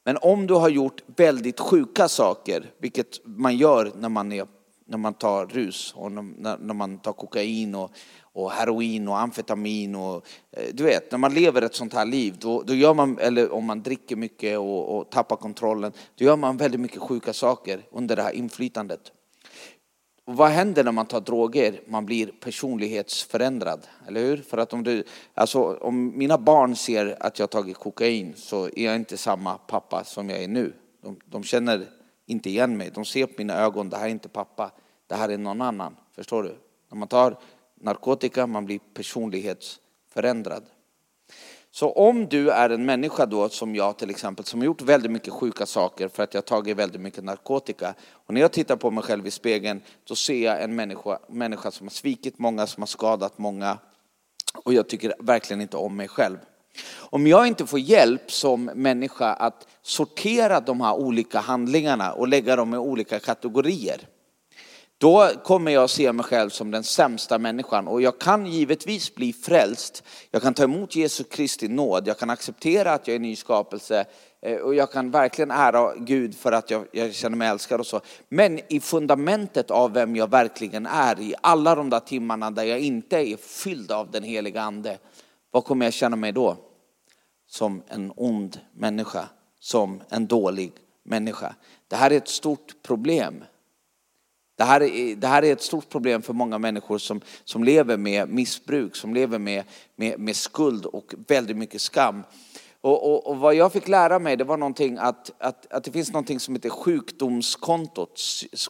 Men 0.04 0.16
om 0.16 0.46
du 0.46 0.54
har 0.54 0.68
gjort 0.68 1.02
väldigt 1.16 1.60
sjuka 1.60 2.08
saker, 2.08 2.70
vilket 2.78 3.20
man 3.24 3.56
gör 3.56 3.92
när 3.94 4.08
man 4.08 4.32
är 4.32 4.46
när 4.86 4.98
man 4.98 5.14
tar 5.14 5.46
rus 5.46 5.92
och 5.96 6.12
när, 6.12 6.58
när 6.58 6.74
man 6.74 6.98
tar 6.98 7.12
kokain 7.12 7.74
och, 7.74 7.90
och 8.34 8.50
heroin 8.50 9.08
och 9.08 9.18
amfetamin 9.18 9.94
och 9.94 10.26
eh, 10.50 10.74
du 10.74 10.84
vet, 10.84 11.10
när 11.10 11.18
man 11.18 11.34
lever 11.34 11.62
ett 11.62 11.74
sånt 11.74 11.94
här 11.94 12.06
liv, 12.06 12.36
då, 12.38 12.62
då 12.62 12.74
gör 12.74 12.94
man, 12.94 13.18
eller 13.18 13.52
om 13.52 13.64
man 13.64 13.82
dricker 13.82 14.16
mycket 14.16 14.58
och, 14.58 14.96
och 14.96 15.10
tappar 15.10 15.36
kontrollen, 15.36 15.92
då 16.14 16.24
gör 16.24 16.36
man 16.36 16.56
väldigt 16.56 16.80
mycket 16.80 17.02
sjuka 17.02 17.32
saker 17.32 17.82
under 17.92 18.16
det 18.16 18.22
här 18.22 18.32
inflytandet. 18.32 19.12
Och 20.26 20.36
vad 20.36 20.50
händer 20.50 20.84
när 20.84 20.92
man 20.92 21.06
tar 21.06 21.20
droger? 21.20 21.80
Man 21.86 22.06
blir 22.06 22.26
personlighetsförändrad, 22.26 23.86
eller 24.08 24.20
hur? 24.20 24.36
För 24.36 24.58
att 24.58 24.72
om, 24.72 24.82
du, 24.82 25.04
alltså, 25.34 25.78
om 25.80 26.18
mina 26.18 26.38
barn 26.38 26.76
ser 26.76 27.16
att 27.20 27.38
jag 27.38 27.50
tagit 27.50 27.76
kokain 27.76 28.32
så 28.36 28.64
är 28.64 28.84
jag 28.84 28.96
inte 28.96 29.16
samma 29.16 29.58
pappa 29.58 30.04
som 30.04 30.30
jag 30.30 30.42
är 30.42 30.48
nu. 30.48 30.72
De, 31.02 31.16
de 31.24 31.44
känner 31.44 31.86
inte 32.26 32.50
igen 32.50 32.76
mig. 32.76 32.90
De 32.94 33.04
ser 33.04 33.26
på 33.26 33.34
mina 33.38 33.54
ögon, 33.54 33.88
det 33.90 33.96
här 33.96 34.06
är 34.06 34.10
inte 34.10 34.28
pappa, 34.28 34.70
det 35.06 35.14
här 35.14 35.28
är 35.28 35.38
någon 35.38 35.60
annan. 35.60 35.96
Förstår 36.14 36.42
du? 36.42 36.56
När 36.90 36.98
man 36.98 37.08
tar 37.08 37.38
narkotika, 37.84 38.46
man 38.46 38.64
blir 38.64 38.78
personlighetsförändrad. 38.94 40.64
Så 41.70 41.92
om 41.92 42.26
du 42.26 42.50
är 42.50 42.70
en 42.70 42.84
människa 42.84 43.26
då 43.26 43.48
som 43.48 43.74
jag 43.74 43.98
till 43.98 44.10
exempel 44.10 44.44
som 44.44 44.60
har 44.60 44.64
gjort 44.66 44.82
väldigt 44.82 45.10
mycket 45.10 45.32
sjuka 45.32 45.66
saker 45.66 46.08
för 46.08 46.22
att 46.22 46.34
jag 46.34 46.44
tagit 46.44 46.76
väldigt 46.76 47.00
mycket 47.00 47.24
narkotika 47.24 47.94
och 48.10 48.34
när 48.34 48.40
jag 48.40 48.52
tittar 48.52 48.76
på 48.76 48.90
mig 48.90 49.04
själv 49.04 49.26
i 49.26 49.30
spegeln 49.30 49.80
då 50.04 50.14
ser 50.14 50.44
jag 50.44 50.62
en 50.62 50.74
människa, 50.74 51.18
människa 51.28 51.70
som 51.70 51.86
har 51.86 51.90
svikit 51.90 52.38
många, 52.38 52.66
som 52.66 52.82
har 52.82 52.86
skadat 52.86 53.38
många 53.38 53.78
och 54.64 54.74
jag 54.74 54.88
tycker 54.88 55.14
verkligen 55.18 55.60
inte 55.60 55.76
om 55.76 55.96
mig 55.96 56.08
själv. 56.08 56.38
Om 56.96 57.26
jag 57.26 57.46
inte 57.46 57.66
får 57.66 57.78
hjälp 57.78 58.32
som 58.32 58.64
människa 58.64 59.32
att 59.32 59.68
sortera 59.82 60.60
de 60.60 60.80
här 60.80 60.94
olika 60.94 61.40
handlingarna 61.40 62.12
och 62.12 62.28
lägga 62.28 62.56
dem 62.56 62.74
i 62.74 62.78
olika 62.78 63.18
kategorier 63.20 64.08
då 65.04 65.30
kommer 65.42 65.72
jag 65.72 65.90
se 65.90 66.12
mig 66.12 66.24
själv 66.24 66.50
som 66.50 66.70
den 66.70 66.84
sämsta 66.84 67.38
människan 67.38 67.88
och 67.88 68.02
jag 68.02 68.18
kan 68.20 68.46
givetvis 68.46 69.14
bli 69.14 69.32
frälst. 69.32 70.02
Jag 70.30 70.42
kan 70.42 70.54
ta 70.54 70.64
emot 70.64 70.96
Jesu 70.96 71.24
Kristi 71.24 71.68
nåd, 71.68 72.08
jag 72.08 72.18
kan 72.18 72.30
acceptera 72.30 72.92
att 72.92 73.08
jag 73.08 73.12
är 73.12 73.16
en 73.16 73.22
ny 73.22 73.36
skapelse 73.36 74.04
eh, 74.42 74.56
och 74.56 74.74
jag 74.74 74.92
kan 74.92 75.10
verkligen 75.10 75.50
ära 75.50 75.94
Gud 75.96 76.34
för 76.36 76.52
att 76.52 76.70
jag, 76.70 76.86
jag 76.92 77.14
känner 77.14 77.36
mig 77.36 77.48
älskad 77.48 77.80
och 77.80 77.86
så. 77.86 78.00
Men 78.28 78.60
i 78.72 78.80
fundamentet 78.80 79.70
av 79.70 79.92
vem 79.92 80.16
jag 80.16 80.30
verkligen 80.30 80.86
är, 80.86 81.20
i 81.20 81.34
alla 81.40 81.74
de 81.74 81.90
där 81.90 82.00
timmarna 82.00 82.50
där 82.50 82.64
jag 82.64 82.78
inte 82.78 83.16
är 83.16 83.36
fylld 83.36 83.92
av 83.92 84.10
den 84.10 84.22
heliga 84.22 84.62
ande, 84.62 84.98
vad 85.50 85.64
kommer 85.64 85.86
jag 85.86 85.92
känna 85.92 86.16
mig 86.16 86.32
då? 86.32 86.56
Som 87.46 87.82
en 87.88 88.12
ond 88.16 88.60
människa, 88.72 89.28
som 89.60 90.02
en 90.08 90.26
dålig 90.26 90.72
människa. 91.02 91.54
Det 91.88 91.96
här 91.96 92.10
är 92.10 92.16
ett 92.16 92.28
stort 92.28 92.82
problem. 92.82 93.44
Det 94.56 94.64
här, 94.64 94.82
är, 94.82 95.16
det 95.16 95.26
här 95.26 95.44
är 95.44 95.52
ett 95.52 95.62
stort 95.62 95.88
problem 95.88 96.22
för 96.22 96.32
många 96.32 96.58
människor 96.58 96.98
som, 96.98 97.20
som 97.44 97.64
lever 97.64 97.96
med 97.96 98.28
missbruk, 98.28 98.96
som 98.96 99.14
lever 99.14 99.38
med, 99.38 99.64
med, 99.96 100.18
med 100.18 100.36
skuld 100.36 100.86
och 100.86 101.14
väldigt 101.28 101.56
mycket 101.56 101.80
skam. 101.80 102.22
Och, 102.80 103.12
och, 103.12 103.26
och, 103.26 103.36
vad 103.36 103.54
jag 103.54 103.72
fick 103.72 103.88
lära 103.88 104.18
mig 104.18 104.36
det 104.36 104.44
var 104.44 104.56
någonting 104.56 104.98
att, 104.98 105.30
att, 105.38 105.72
att 105.72 105.84
det 105.84 105.92
finns 105.92 106.12
någonting 106.12 106.40
som 106.40 106.54
heter 106.54 106.70
sjukdomskontot, 106.70 108.20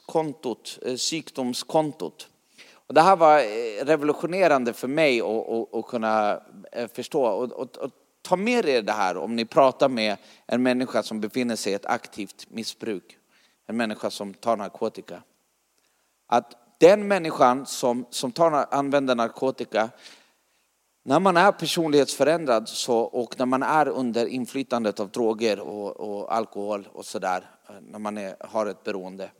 kontot, 0.06 0.78
eh, 0.82 0.96
sjukdomskontot. 0.96 2.28
Och 2.86 2.94
det 2.94 3.00
här 3.00 3.16
var 3.16 3.38
eh, 3.38 3.84
revolutionerande 3.84 4.72
för 4.72 4.88
mig 4.88 5.20
att 5.72 5.86
kunna 5.86 6.40
eh, 6.72 6.88
förstå. 6.88 7.24
Och, 7.24 7.52
och, 7.52 7.76
och, 7.76 7.90
ta 8.22 8.36
med 8.36 8.68
er 8.68 8.82
det 8.82 8.92
här 8.92 9.16
om 9.16 9.36
ni 9.36 9.44
pratar 9.44 9.88
med 9.88 10.16
en 10.46 10.62
människa 10.62 11.02
som 11.02 11.20
befinner 11.20 11.56
sig 11.56 11.72
i 11.72 11.74
ett 11.74 11.86
aktivt 11.86 12.46
missbruk. 12.50 13.16
En 13.66 13.76
människa 13.76 14.10
som 14.10 14.34
tar 14.34 14.56
narkotika 14.56 15.22
att 16.36 16.56
den 16.78 17.08
människan 17.08 17.66
som, 17.66 18.06
som 18.10 18.32
tar, 18.32 18.66
använder 18.74 19.14
narkotika, 19.14 19.90
när 21.04 21.20
man 21.20 21.36
är 21.36 21.52
personlighetsförändrad 21.52 22.68
så, 22.68 22.98
och 22.98 23.38
när 23.38 23.46
man 23.46 23.62
är 23.62 23.88
under 23.88 24.26
inflytandet 24.26 25.00
av 25.00 25.10
droger 25.10 25.60
och, 25.60 25.96
och 25.96 26.34
alkohol 26.34 26.88
och 26.92 27.04
sådär, 27.04 27.50
eh, 27.68 27.74
när 27.80 27.98
man 27.98 28.18
är, 28.18 28.36
har 28.40 28.66
ett 28.66 28.84
beroende, 28.84 29.30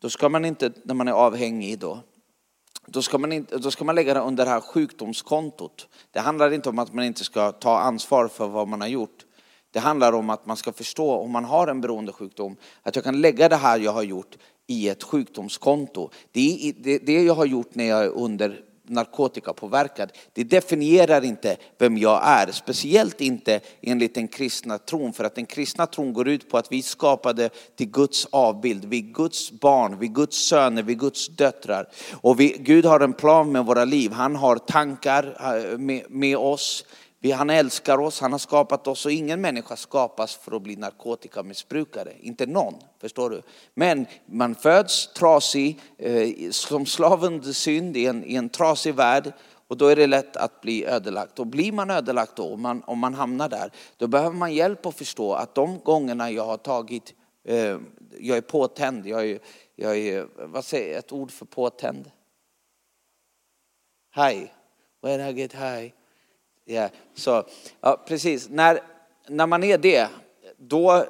då 0.00 0.10
ska 0.10 0.28
man 0.28 0.44
inte, 0.44 0.72
när 0.82 0.94
man 0.94 1.08
är 1.08 1.12
avhängig 1.12 1.78
då, 1.78 1.98
då 2.86 3.02
ska, 3.02 3.18
man 3.18 3.32
inte, 3.32 3.58
då 3.58 3.70
ska 3.70 3.84
man 3.84 3.94
lägga 3.94 4.14
det 4.14 4.20
under 4.20 4.44
det 4.44 4.50
här 4.50 4.60
sjukdomskontot. 4.60 5.88
Det 6.10 6.20
handlar 6.20 6.52
inte 6.52 6.68
om 6.68 6.78
att 6.78 6.92
man 6.92 7.04
inte 7.04 7.24
ska 7.24 7.52
ta 7.52 7.78
ansvar 7.78 8.28
för 8.28 8.48
vad 8.48 8.68
man 8.68 8.80
har 8.80 8.88
gjort. 8.88 9.24
Det 9.72 9.80
handlar 9.80 10.12
om 10.12 10.30
att 10.30 10.46
man 10.46 10.56
ska 10.56 10.72
förstå 10.72 11.12
om 11.12 11.30
man 11.30 11.44
har 11.44 11.66
en 11.66 11.80
beroendesjukdom, 11.80 12.56
att 12.82 12.96
jag 12.96 13.04
kan 13.04 13.20
lägga 13.20 13.48
det 13.48 13.56
här 13.56 13.78
jag 13.78 13.92
har 13.92 14.02
gjort 14.02 14.36
i 14.66 14.88
ett 14.88 15.02
sjukdomskonto. 15.02 16.10
Det, 16.32 16.72
det, 16.78 16.98
det 16.98 17.22
jag 17.22 17.34
har 17.34 17.46
gjort 17.46 17.74
när 17.74 17.84
jag 17.84 18.04
är 18.04 18.08
under 18.08 18.60
narkotikapåverkad, 18.86 20.12
det 20.32 20.44
definierar 20.44 21.24
inte 21.24 21.56
vem 21.78 21.98
jag 21.98 22.20
är. 22.24 22.52
Speciellt 22.52 23.20
inte 23.20 23.60
enligt 23.80 24.14
den 24.14 24.28
kristna 24.28 24.78
tron, 24.78 25.12
för 25.12 25.24
att 25.24 25.34
den 25.34 25.46
kristna 25.46 25.86
tron 25.86 26.12
går 26.12 26.28
ut 26.28 26.50
på 26.50 26.58
att 26.58 26.72
vi 26.72 26.82
skapade 26.82 27.50
till 27.76 27.90
Guds 27.90 28.26
avbild. 28.30 28.84
Vi 28.84 28.98
är 28.98 29.12
Guds 29.12 29.52
barn, 29.52 29.98
vi 29.98 30.06
är 30.06 30.12
Guds 30.12 30.36
söner, 30.36 30.82
vi 30.82 30.92
är 30.92 30.96
Guds 30.96 31.28
döttrar. 31.28 31.88
Och 32.12 32.40
vi, 32.40 32.56
Gud 32.58 32.84
har 32.84 33.00
en 33.00 33.12
plan 33.12 33.52
med 33.52 33.66
våra 33.66 33.84
liv. 33.84 34.12
Han 34.12 34.36
har 34.36 34.56
tankar 34.56 35.36
eh, 35.40 35.78
med, 35.78 36.04
med 36.08 36.36
oss. 36.36 36.84
Han 37.30 37.50
älskar 37.50 37.98
oss, 37.98 38.20
han 38.20 38.32
har 38.32 38.38
skapat 38.38 38.86
oss 38.86 39.06
och 39.06 39.12
ingen 39.12 39.40
människa 39.40 39.76
skapas 39.76 40.34
för 40.36 40.56
att 40.56 40.62
bli 40.62 40.76
narkotikamissbrukare. 40.76 42.12
Inte 42.20 42.46
någon, 42.46 42.74
förstår 43.00 43.30
du? 43.30 43.42
Men 43.74 44.06
man 44.26 44.54
föds 44.54 45.12
trasig, 45.12 45.80
eh, 45.98 46.50
som 46.50 46.86
slav 46.86 47.24
under 47.24 47.52
synd 47.52 47.96
i 47.96 48.06
en, 48.06 48.24
i 48.24 48.34
en 48.34 48.48
trasig 48.48 48.94
värld 48.94 49.32
och 49.72 49.78
då 49.78 49.86
är 49.86 49.96
det 49.96 50.06
lätt 50.06 50.36
att 50.36 50.60
bli 50.60 50.84
ödelagt. 50.84 51.38
Och 51.38 51.46
blir 51.46 51.72
man 51.72 51.90
ödelagt 51.90 52.36
då, 52.36 52.54
om 52.54 52.62
man, 52.62 52.82
om 52.86 52.98
man 52.98 53.14
hamnar 53.14 53.48
där, 53.48 53.70
då 53.96 54.06
behöver 54.06 54.36
man 54.36 54.54
hjälp 54.54 54.86
att 54.86 54.94
förstå 54.94 55.32
att 55.32 55.54
de 55.54 55.78
gångerna 55.78 56.30
jag 56.30 56.46
har 56.46 56.56
tagit, 56.56 57.14
eh, 57.44 57.78
jag 58.18 58.36
är 58.36 58.40
påtänd, 58.40 59.06
jag 59.06 59.28
är, 59.30 59.38
jag 59.76 59.98
är, 59.98 60.28
vad 60.36 60.64
säger 60.64 60.98
ett 60.98 61.12
ord 61.12 61.30
för 61.30 61.44
påtänd? 61.44 62.10
High, 64.14 64.50
when 65.02 65.20
I 65.20 65.40
get 65.40 65.52
high. 65.52 66.01
Yeah. 66.66 66.90
Så, 67.14 67.44
ja, 67.80 68.04
precis. 68.08 68.48
När, 68.48 68.80
när 69.28 69.46
man 69.46 69.64
är 69.64 69.78
det, 69.78 70.08
då, 70.56 71.04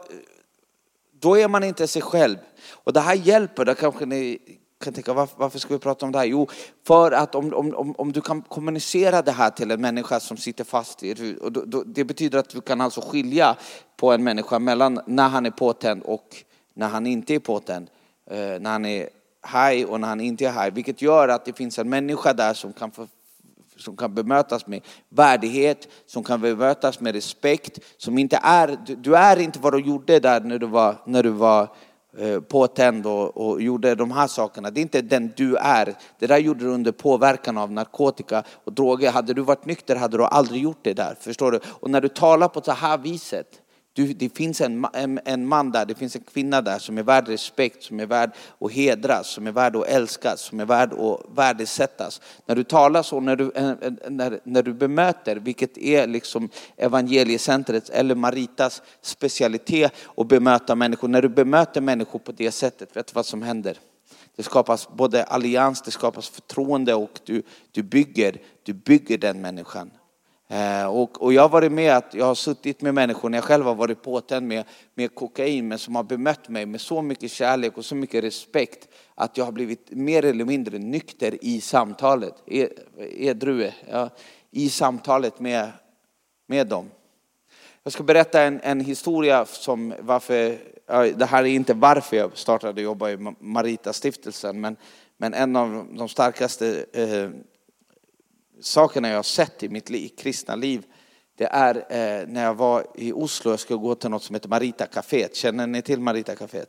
då 1.21 1.39
är 1.39 1.49
man 1.49 1.65
inte 1.65 1.87
sig 1.87 2.03
själv. 2.03 2.37
Och 2.71 2.93
det 2.93 3.01
här 3.01 3.15
hjälper, 3.15 3.65
då 3.65 3.75
kanske 3.75 4.07
ni 4.07 4.39
kan 4.83 4.93
tänka 4.93 5.13
varför, 5.13 5.37
varför 5.39 5.59
ska 5.59 5.75
vi 5.75 5.81
prata 5.81 6.07
om 6.07 6.13
det 6.13 6.19
här? 6.19 6.25
Jo, 6.25 6.49
för 6.87 7.13
att 7.13 7.35
om, 7.35 7.55
om, 7.55 7.95
om 7.99 8.13
du 8.13 8.21
kan 8.21 8.43
kommunicera 8.43 9.23
det 9.23 9.33
här 9.33 9.51
till 9.51 9.71
en 9.71 9.81
människa 9.81 10.21
som 10.21 10.37
sitter 10.37 10.65
fast 10.65 11.03
i 11.03 11.37
och 11.41 11.53
då, 11.53 11.65
då, 11.67 11.83
det 11.83 12.05
betyder 12.05 12.39
att 12.39 12.49
du 12.49 12.61
kan 12.61 12.81
alltså 12.81 13.01
skilja 13.01 13.57
på 13.97 14.13
en 14.13 14.25
människa 14.25 14.59
mellan 14.59 15.01
när 15.07 15.29
han 15.29 15.47
är 15.47 15.51
påtänd 15.51 16.03
och 16.03 16.37
när 16.75 16.89
han 16.89 17.07
inte 17.07 17.35
är 17.35 17.39
påtänd. 17.39 17.91
Eh, 18.31 18.37
när 18.37 18.71
han 18.71 18.85
är 18.85 19.09
high 19.53 19.91
och 19.91 20.01
när 20.01 20.09
han 20.09 20.21
inte 20.21 20.47
är 20.47 20.53
high. 20.53 20.75
Vilket 20.75 21.03
gör 21.03 21.29
att 21.29 21.45
det 21.45 21.53
finns 21.53 21.79
en 21.79 21.89
människa 21.89 22.33
där 22.33 22.55
som 22.55 22.73
kan 22.73 22.91
få 22.91 23.09
som 23.77 23.97
kan 23.97 24.15
bemötas 24.15 24.67
med 24.67 24.81
värdighet, 25.09 25.89
som 26.07 26.25
kan 26.25 26.41
bemötas 26.41 27.01
med 27.01 27.15
respekt, 27.15 27.79
som 27.97 28.19
inte 28.19 28.41
är, 28.43 28.79
du 28.87 29.17
är 29.17 29.41
inte 29.41 29.59
vad 29.59 29.73
du 29.73 29.81
gjorde 29.81 30.21
där 30.21 30.41
när 30.41 30.59
du 30.59 30.67
var, 30.67 30.97
när 31.07 31.23
du 31.23 31.31
var 31.31 31.69
eh, 32.19 32.41
påtänd 32.41 33.07
och, 33.07 33.37
och 33.37 33.63
gjorde 33.63 33.95
de 33.95 34.11
här 34.11 34.27
sakerna. 34.27 34.71
Det 34.71 34.81
är 34.81 34.83
inte 34.83 35.03
den 35.03 35.33
du 35.37 35.57
är. 35.57 35.95
Det 36.19 36.27
där 36.27 36.39
gjorde 36.39 36.65
du 36.65 36.71
under 36.71 36.93
påverkan 36.93 37.59
av 37.59 37.73
narkotika 37.73 38.43
och 38.65 38.73
droger. 38.73 39.11
Hade 39.13 39.35
du 39.35 39.43
varit 39.43 39.65
nykter 39.65 39.97
hade 39.97 40.17
du 40.17 40.25
aldrig 40.25 40.63
gjort 40.63 40.81
det 40.83 40.95
där. 40.95 41.17
Förstår 41.21 41.53
du? 41.53 41.61
Och 41.81 41.91
när 41.91 42.01
du 42.01 42.09
talar 42.09 42.49
på 42.49 42.61
så 42.61 42.73
här 42.73 42.99
viset, 42.99 43.62
du, 43.95 44.13
det 44.13 44.37
finns 44.37 44.61
en, 44.61 44.87
en, 44.93 45.21
en, 45.25 45.47
man 45.47 45.71
där, 45.71 45.87
det 45.87 45.95
finns 45.95 46.17
en 46.17 46.23
kvinna 46.23 46.63
där 46.63 46.79
som 46.79 46.99
är 46.99 47.03
värd 47.03 47.29
respekt, 47.29 47.83
som 47.83 48.01
är 48.01 48.07
värd 48.07 48.31
att 48.61 48.73
hedras, 48.73 49.29
som 49.29 49.47
är 49.47 49.53
värd 49.53 49.77
att 49.77 49.87
älskas, 49.87 50.41
som 50.41 50.61
är 50.61 50.65
värd 50.65 50.93
att 50.93 51.21
värdesättas. 51.35 52.21
När 52.47 52.57
du 52.57 52.65
talar 52.65 53.03
så, 53.03 53.21
när 53.21 53.37
du, 53.37 53.53
eh, 53.55 53.71
eh, 53.71 53.93
när, 54.09 54.41
när 54.45 54.63
du 54.63 54.73
bemöter, 54.73 55.37
vilket 55.37 55.79
är 55.79 56.07
liksom 56.07 56.49
evangeliecentrets 56.77 57.91
eller 57.91 58.15
Maritas 58.15 58.83
specialitet 59.03 59.93
att 60.17 60.29
bemöta 60.29 60.75
människor. 60.75 61.09
När 61.09 61.23
du 61.23 61.29
bemöter 61.29 61.81
människor 61.81 62.19
på 62.19 62.33
det 62.33 62.53
sättet, 62.53 62.97
vet 62.97 63.07
du 63.07 63.13
vad 63.15 63.27
som 63.27 63.43
händer? 63.43 63.79
Det 64.37 64.43
skapas 64.43 64.89
både 64.89 65.25
allians, 65.25 65.83
det 65.83 65.91
skapas 65.91 66.29
förtroende 66.29 66.95
och 66.95 67.21
du, 67.25 67.43
du, 67.71 67.83
bygger, 67.83 68.41
du 68.63 68.73
bygger 68.73 69.19
den 69.19 69.41
människan. 69.41 69.91
Eh, 70.53 70.87
och, 70.87 71.23
och, 71.23 71.33
jag 71.33 71.43
har 71.43 71.49
varit 71.49 71.73
med 71.73 71.97
att 71.97 72.15
jag 72.15 72.25
har 72.25 72.35
suttit 72.35 72.81
med 72.81 72.95
människor 72.95 73.29
när 73.29 73.39
jag 73.39 73.45
själv 73.45 73.65
har 73.65 73.75
varit 73.75 74.03
påtänd 74.03 74.49
med, 74.49 74.65
med 74.95 75.15
kokain 75.15 75.69
men 75.69 75.79
som 75.79 75.97
har 75.97 76.03
bemött 76.03 76.49
mig 76.49 76.67
med 76.67 76.81
så 76.81 77.03
mycket 77.03 77.31
kärlek 77.31 77.79
och 77.79 77.85
så 77.85 77.95
mycket 77.95 78.25
respekt 78.25 78.89
att 79.15 79.37
jag 79.37 79.45
har 79.45 79.53
blivit 79.53 79.91
mer 79.91 80.25
eller 80.25 80.45
mindre 80.45 80.79
nykter 80.79 81.45
i 81.45 81.61
samtalet, 81.61 82.35
e, 82.47 82.63
e, 82.63 82.69
edrue, 83.29 83.75
ja, 83.91 84.11
i 84.51 84.69
samtalet 84.69 85.41
med, 85.41 85.71
med 86.47 86.67
dem. 86.67 86.91
Jag 87.83 87.93
ska 87.93 88.03
berätta 88.03 88.43
en, 88.43 88.61
en 88.63 88.81
historia 88.81 89.45
som 89.45 89.95
varför, 90.01 90.59
det 91.15 91.27
här 91.27 91.43
är 91.43 91.47
inte 91.47 91.75
varför 91.75 92.17
jag 92.17 92.39
startade 92.39 92.83
jobba 92.83 93.11
i 93.11 93.17
Marita-stiftelsen, 93.41 94.61
men, 94.61 94.77
men 95.17 95.35
en 95.35 95.57
av 95.57 95.87
de 95.93 96.09
starkaste 96.09 96.85
eh, 96.93 97.29
sakerna 98.65 99.09
jag 99.09 99.17
har 99.17 99.23
sett 99.23 99.63
i 99.63 99.69
mitt 99.69 99.91
liv, 99.91 100.11
kristna 100.17 100.55
liv, 100.55 100.85
det 101.37 101.45
är 101.45 101.77
eh, 101.77 102.29
när 102.29 102.45
jag 102.45 102.55
var 102.55 102.87
i 102.95 103.13
Oslo, 103.13 103.51
jag 103.51 103.61
skulle 103.61 103.79
gå 103.79 103.95
till 103.95 104.11
något 104.11 104.23
som 104.23 104.35
heter 104.35 104.49
Marita 104.49 104.87
Café. 104.87 105.29
Känner 105.33 105.67
ni 105.67 105.83
till 105.83 106.01
Marita 106.01 106.37
Café? 106.37 106.65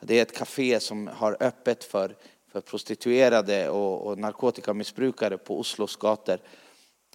Det 0.00 0.18
är 0.18 0.22
ett 0.22 0.36
café 0.36 0.80
som 0.80 1.06
har 1.06 1.36
öppet 1.40 1.84
för, 1.84 2.16
för 2.52 2.60
prostituerade 2.60 3.68
och, 3.68 4.06
och 4.06 4.18
narkotikamissbrukare 4.18 5.38
på 5.38 5.58
Oslos 5.58 5.96
gator. 5.96 6.38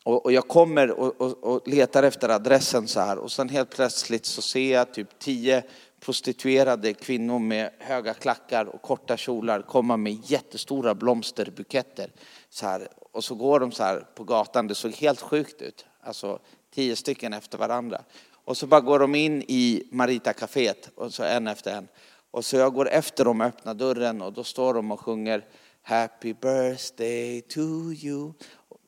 Och, 0.04 0.26
och 0.26 0.32
jag 0.32 0.48
kommer 0.48 0.92
och, 0.92 1.22
och, 1.22 1.44
och, 1.44 1.68
letar 1.68 2.04
efter 2.04 2.30
adressen 2.30 2.88
så 2.88 3.00
här 3.00 3.18
och 3.18 3.32
sen 3.32 3.50
helt 3.50 3.76
plötsligt 3.76 4.26
så 4.26 4.42
ser 4.42 4.74
jag 4.74 4.94
typ 4.94 5.20
tio 5.20 5.64
prostituerade 6.00 6.94
kvinnor 6.94 7.40
med 7.40 7.70
höga 7.80 8.14
klackar 8.14 8.66
och 8.66 8.82
korta 8.82 9.18
kjolar 9.18 9.62
komma 9.62 9.98
med 9.98 10.18
jättestora 10.26 10.96
blomsterbuketter. 10.96 12.12
Så 12.50 12.66
här. 12.66 12.88
Och 13.12 13.24
så 13.24 13.36
går 13.36 13.60
de 13.60 13.72
så 13.72 13.84
här 13.84 14.08
på 14.16 14.24
gatan, 14.24 14.68
det 14.68 14.76
såg 14.76 14.92
helt 14.92 15.22
sjukt 15.22 15.62
ut. 15.62 15.86
Alltså 16.02 16.40
tio 16.72 16.96
stycken 16.96 17.34
efter 17.34 17.58
varandra. 17.58 18.02
Och 18.46 18.58
så 18.58 18.68
bara 18.68 18.82
går 18.82 19.00
de 19.00 19.16
in 19.16 19.44
i 19.48 19.88
Marita 19.92 20.34
kaféet 20.34 20.90
och 20.96 21.14
så 21.14 21.24
en 21.24 21.48
efter 21.48 21.78
en. 21.78 21.88
Och 22.32 22.46
så 22.46 22.56
jag 22.56 22.74
går 22.74 22.90
efter 22.90 23.26
dem 23.26 23.42
och 23.42 23.48
öppnar 23.48 23.74
dörren 23.74 24.22
och 24.22 24.34
då 24.34 24.44
står 24.44 24.74
de 24.74 24.92
och 24.92 25.00
sjunger 25.00 25.46
Happy 25.82 26.34
birthday 26.34 27.42
to 27.42 27.60
you 27.94 28.34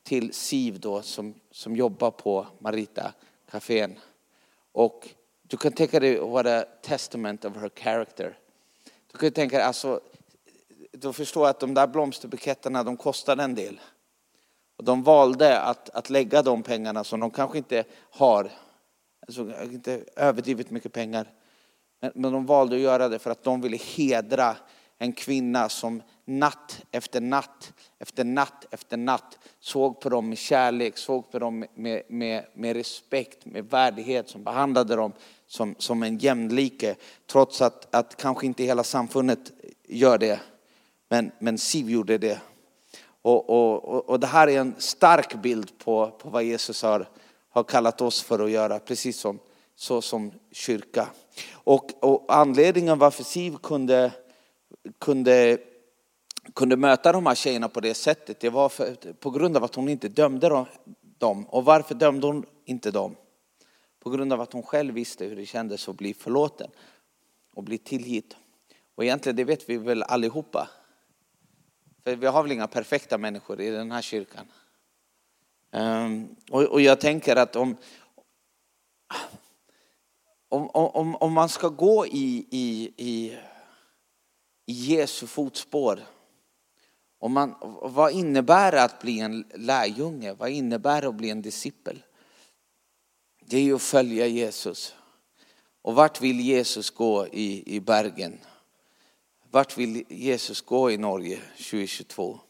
till 0.02 0.32
Siv 0.32 0.80
då 0.80 1.02
som, 1.02 1.34
som 1.50 1.76
jobbar 1.76 2.10
på 2.10 2.46
Marita 2.58 3.12
kafén. 3.50 3.98
Och 4.72 5.08
du 5.42 5.56
kan 5.56 5.72
tänka 5.72 6.00
dig 6.00 6.18
what 6.18 6.46
a 6.46 6.64
testament 6.82 7.44
of 7.44 7.56
her 7.56 7.70
character. 7.74 8.38
Du 9.12 9.18
kan 9.18 9.32
tänka 9.32 9.56
dig, 9.56 9.66
alltså, 9.66 10.00
du 10.92 11.12
förstår 11.12 11.46
att 11.46 11.60
de 11.60 11.74
där 11.74 11.86
blomsterbuketterna 11.86 12.82
de 12.82 12.96
kostade 12.96 13.42
en 13.42 13.54
del. 13.54 13.80
Och 14.76 14.84
de 14.84 15.02
valde 15.02 15.60
att, 15.60 15.90
att 15.90 16.10
lägga 16.10 16.42
de 16.42 16.62
pengarna 16.62 17.04
som 17.04 17.20
de 17.20 17.30
kanske 17.30 17.58
inte 17.58 17.84
har, 18.10 18.50
alltså 19.26 19.62
inte 19.62 20.04
överdrivet 20.16 20.70
mycket 20.70 20.92
pengar, 20.92 21.32
men, 22.00 22.12
men 22.14 22.32
de 22.32 22.46
valde 22.46 22.76
att 22.76 22.82
göra 22.82 23.08
det 23.08 23.18
för 23.18 23.30
att 23.30 23.44
de 23.44 23.60
ville 23.60 23.76
hedra 23.76 24.56
en 24.98 25.12
kvinna 25.12 25.68
som 25.68 26.02
natt 26.24 26.82
efter 26.90 27.20
natt 27.20 27.72
efter 27.98 28.24
natt 28.24 28.66
efter 28.70 28.96
natt 28.96 29.38
såg 29.60 30.00
på 30.00 30.08
dem 30.08 30.28
med 30.28 30.38
kärlek, 30.38 30.98
såg 30.98 31.32
på 31.32 31.38
dem 31.38 31.64
med, 31.74 32.02
med, 32.08 32.46
med 32.54 32.76
respekt, 32.76 33.46
med 33.46 33.70
värdighet, 33.70 34.28
som 34.28 34.44
behandlade 34.44 34.96
dem 34.96 35.12
som, 35.46 35.74
som 35.78 36.02
en 36.02 36.18
jämlike. 36.18 36.96
Trots 37.26 37.62
att, 37.62 37.94
att 37.94 38.16
kanske 38.16 38.46
inte 38.46 38.64
hela 38.64 38.84
samfundet 38.84 39.52
gör 39.88 40.18
det. 40.18 40.40
Men, 41.08 41.30
men 41.38 41.58
Siv 41.58 41.90
gjorde 41.90 42.18
det. 42.18 42.40
Och, 43.24 43.50
och, 43.50 44.10
och 44.10 44.20
det 44.20 44.26
här 44.26 44.48
är 44.48 44.60
en 44.60 44.74
stark 44.78 45.42
bild 45.42 45.78
på, 45.78 46.10
på 46.10 46.30
vad 46.30 46.44
Jesus 46.44 46.82
har, 46.82 47.08
har 47.50 47.64
kallat 47.64 48.00
oss 48.00 48.22
för 48.22 48.38
att 48.38 48.50
göra, 48.50 48.78
precis 48.78 49.20
som, 49.20 49.38
så 49.74 50.02
som 50.02 50.32
kyrka. 50.52 51.08
Och, 51.52 52.04
och 52.04 52.24
anledningen 52.28 52.98
varför 52.98 53.24
Siv 53.24 53.56
kunde, 53.56 54.12
kunde, 54.98 55.58
kunde 56.54 56.76
möta 56.76 57.12
de 57.12 57.26
här 57.26 57.34
tjejerna 57.34 57.68
på 57.68 57.80
det 57.80 57.94
sättet, 57.94 58.40
det 58.40 58.50
var 58.50 58.68
för, 58.68 59.12
på 59.12 59.30
grund 59.30 59.56
av 59.56 59.64
att 59.64 59.74
hon 59.74 59.88
inte 59.88 60.08
dömde 60.08 60.66
dem. 61.18 61.46
Och 61.46 61.64
varför 61.64 61.94
dömde 61.94 62.26
hon 62.26 62.46
inte 62.64 62.90
dem? 62.90 63.16
På 64.00 64.10
grund 64.10 64.32
av 64.32 64.40
att 64.40 64.52
hon 64.52 64.62
själv 64.62 64.94
visste 64.94 65.24
hur 65.24 65.36
det 65.36 65.46
kändes 65.46 65.88
att 65.88 65.96
bli 65.96 66.14
förlåten 66.14 66.70
och 67.54 67.62
bli 67.62 67.78
tillgitt. 67.78 68.36
Och 68.94 69.04
egentligen, 69.04 69.36
det 69.36 69.44
vet 69.44 69.68
vi 69.68 69.76
väl 69.76 70.02
allihopa. 70.02 70.68
För 72.04 72.16
vi 72.16 72.26
har 72.26 72.42
väl 72.42 72.52
inga 72.52 72.66
perfekta 72.66 73.18
människor 73.18 73.60
i 73.60 73.70
den 73.70 73.92
här 73.92 74.02
kyrkan. 74.02 74.46
Ehm, 75.70 76.36
och, 76.50 76.62
och, 76.62 76.80
jag 76.80 77.00
tänker 77.00 77.36
att 77.36 77.56
om, 77.56 77.76
om, 80.48 80.68
om, 80.70 81.16
om 81.16 81.32
man 81.32 81.48
ska 81.48 81.68
gå 81.68 82.06
i, 82.06 82.46
i, 82.50 82.92
i, 82.96 83.38
i 84.66 84.72
Jesu 84.72 85.26
fotspår, 85.26 86.00
om 87.18 87.32
man, 87.32 87.54
vad 87.82 88.12
innebär 88.12 88.72
det 88.72 88.82
att 88.82 89.00
bli 89.00 89.20
en 89.20 89.44
lärjunge? 89.54 90.32
Vad 90.32 90.50
innebär 90.50 91.02
det 91.02 91.08
att 91.08 91.14
bli 91.14 91.30
en 91.30 91.42
discipel? 91.42 92.02
Det 93.40 93.56
är 93.56 93.62
ju 93.62 93.74
att 93.74 93.82
följa 93.82 94.26
Jesus. 94.26 94.94
Och 95.82 95.94
vart 95.94 96.20
vill 96.20 96.40
Jesus 96.40 96.90
gå 96.90 97.26
i, 97.26 97.76
i 97.76 97.80
Bergen? 97.80 98.38
Vart 99.54 99.78
vill 99.78 100.04
Jesus 100.08 100.60
gå 100.60 100.90
i 100.90 100.96
Norge 100.96 101.40
2022? 101.56 102.40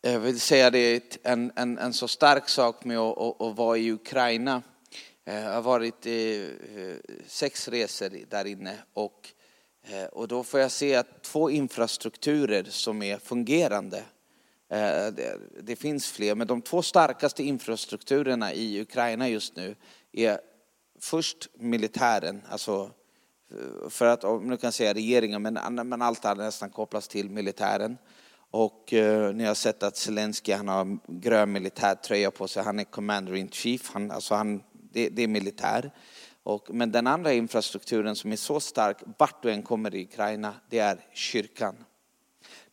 Jag 0.00 0.20
vill 0.20 0.40
säga 0.40 0.70
det 0.70 1.18
en, 1.22 1.52
en, 1.56 1.78
en 1.78 1.92
så 1.92 2.08
stark 2.08 2.48
sak 2.48 2.84
med 2.84 2.98
att, 2.98 3.18
att, 3.18 3.40
att 3.40 3.56
vara 3.56 3.78
i 3.78 3.92
Ukraina. 3.92 4.62
Eh, 5.24 5.34
jag 5.34 5.52
har 5.52 5.62
varit 5.62 6.06
i 6.06 6.50
sex 7.26 7.68
resor 7.68 8.10
där 8.30 8.44
inne 8.44 8.78
och, 8.92 9.28
och 10.12 10.28
då 10.28 10.44
får 10.44 10.60
jag 10.60 10.70
se 10.70 10.94
att 10.94 11.22
två 11.22 11.50
infrastrukturer 11.50 12.64
som 12.64 13.02
är 13.02 13.18
fungerande. 13.18 14.04
Det, 14.68 15.40
det 15.62 15.76
finns 15.76 16.12
fler, 16.12 16.34
men 16.34 16.46
de 16.46 16.62
två 16.62 16.82
starkaste 16.82 17.42
infrastrukturerna 17.42 18.54
i 18.54 18.80
Ukraina 18.80 19.28
just 19.28 19.56
nu 19.56 19.76
är 20.12 20.40
först 20.98 21.48
militären, 21.54 22.42
alltså 22.48 22.90
för 23.88 24.06
att, 24.06 24.24
om 24.24 24.50
du 24.50 24.56
kan 24.56 24.72
säga 24.72 24.94
regeringen, 24.94 25.42
men, 25.42 25.88
men 25.88 26.02
allt 26.02 26.24
har 26.24 26.34
nästan 26.34 26.70
kopplats 26.70 27.08
till 27.08 27.30
militären. 27.30 27.98
Och 28.50 28.92
eh, 28.92 29.34
ni 29.34 29.44
har 29.44 29.54
sett 29.54 29.82
att 29.82 29.96
Zelensky 29.96 30.52
han 30.52 30.68
har 30.68 30.98
grön 31.06 31.52
militärtröja 31.52 32.30
på 32.30 32.48
sig, 32.48 32.62
han 32.62 32.78
är 32.78 32.84
commander 32.84 33.34
in 33.34 33.50
chief, 33.50 33.90
han, 33.92 34.10
alltså 34.10 34.34
han, 34.34 34.62
det, 34.72 35.08
det 35.08 35.22
är 35.22 35.28
militär. 35.28 35.92
Och, 36.42 36.66
men 36.74 36.92
den 36.92 37.06
andra 37.06 37.32
infrastrukturen 37.32 38.16
som 38.16 38.32
är 38.32 38.36
så 38.36 38.60
stark, 38.60 38.96
vart 39.18 39.42
du 39.42 39.50
än 39.50 39.62
kommer 39.62 39.94
i 39.94 40.04
Ukraina, 40.04 40.54
det 40.70 40.78
är 40.78 41.00
kyrkan. 41.12 41.76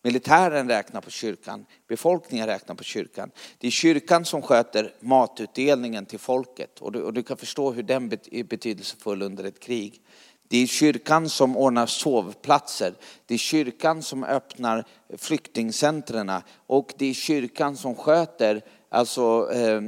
Militären 0.01 0.67
räknar 0.67 1.01
på 1.01 1.09
kyrkan, 1.09 1.65
befolkningen 1.87 2.47
räknar 2.47 2.75
på 2.75 2.83
kyrkan. 2.83 3.31
Det 3.57 3.67
är 3.67 3.71
kyrkan 3.71 4.25
som 4.25 4.41
sköter 4.41 4.93
matutdelningen 4.99 6.05
till 6.05 6.19
folket 6.19 6.79
och 6.79 6.91
du, 6.91 7.01
och 7.01 7.13
du 7.13 7.23
kan 7.23 7.37
förstå 7.37 7.71
hur 7.71 7.83
den 7.83 8.11
är 8.31 8.43
betydelsefull 8.43 9.21
under 9.21 9.43
ett 9.43 9.59
krig. 9.59 10.01
Det 10.47 10.57
är 10.57 10.67
kyrkan 10.67 11.29
som 11.29 11.57
ordnar 11.57 11.85
sovplatser. 11.85 12.93
Det 13.25 13.33
är 13.33 13.37
kyrkan 13.37 14.03
som 14.03 14.23
öppnar 14.23 14.85
flyktingcentren 15.17 16.31
och 16.67 16.93
det 16.97 17.05
är 17.05 17.13
kyrkan 17.13 17.77
som 17.77 17.95
sköter 17.95 18.61
alltså, 18.89 19.49
eh, 19.53 19.81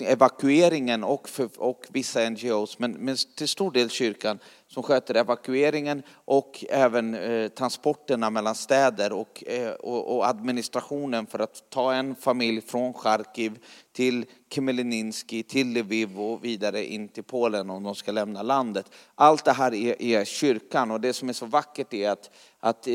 evakueringen 0.00 1.04
och, 1.04 1.28
för, 1.28 1.48
och 1.56 1.86
vissa 1.88 2.30
NGOs, 2.30 2.78
men, 2.78 2.92
men 2.92 3.16
till 3.36 3.48
stor 3.48 3.72
del 3.72 3.90
kyrkan 3.90 4.38
som 4.68 4.82
sköter 4.82 5.14
evakueringen 5.14 6.02
och 6.24 6.64
även 6.68 7.14
eh, 7.14 7.48
transporterna 7.48 8.30
mellan 8.30 8.54
städer 8.54 9.12
och, 9.12 9.44
eh, 9.46 9.70
och, 9.70 10.16
och, 10.16 10.28
administrationen 10.28 11.26
för 11.26 11.38
att 11.38 11.70
ta 11.70 11.94
en 11.94 12.14
familj 12.14 12.60
från 12.60 12.94
Charkiv 12.94 13.58
till 13.92 14.24
Khmelnytsky, 14.48 15.42
till 15.42 15.72
Lviv 15.72 16.20
och 16.20 16.44
vidare 16.44 16.84
in 16.84 17.08
till 17.08 17.24
Polen 17.24 17.70
om 17.70 17.82
de 17.82 17.94
ska 17.94 18.12
lämna 18.12 18.42
landet. 18.42 18.90
Allt 19.14 19.44
det 19.44 19.52
här 19.52 19.74
är, 19.74 20.02
är 20.02 20.24
kyrkan 20.24 20.90
och 20.90 21.00
det 21.00 21.12
som 21.12 21.28
är 21.28 21.32
så 21.32 21.46
vackert 21.46 21.94
är 21.94 22.10
att, 22.10 22.30
att 22.60 22.86
eh, 22.86 22.92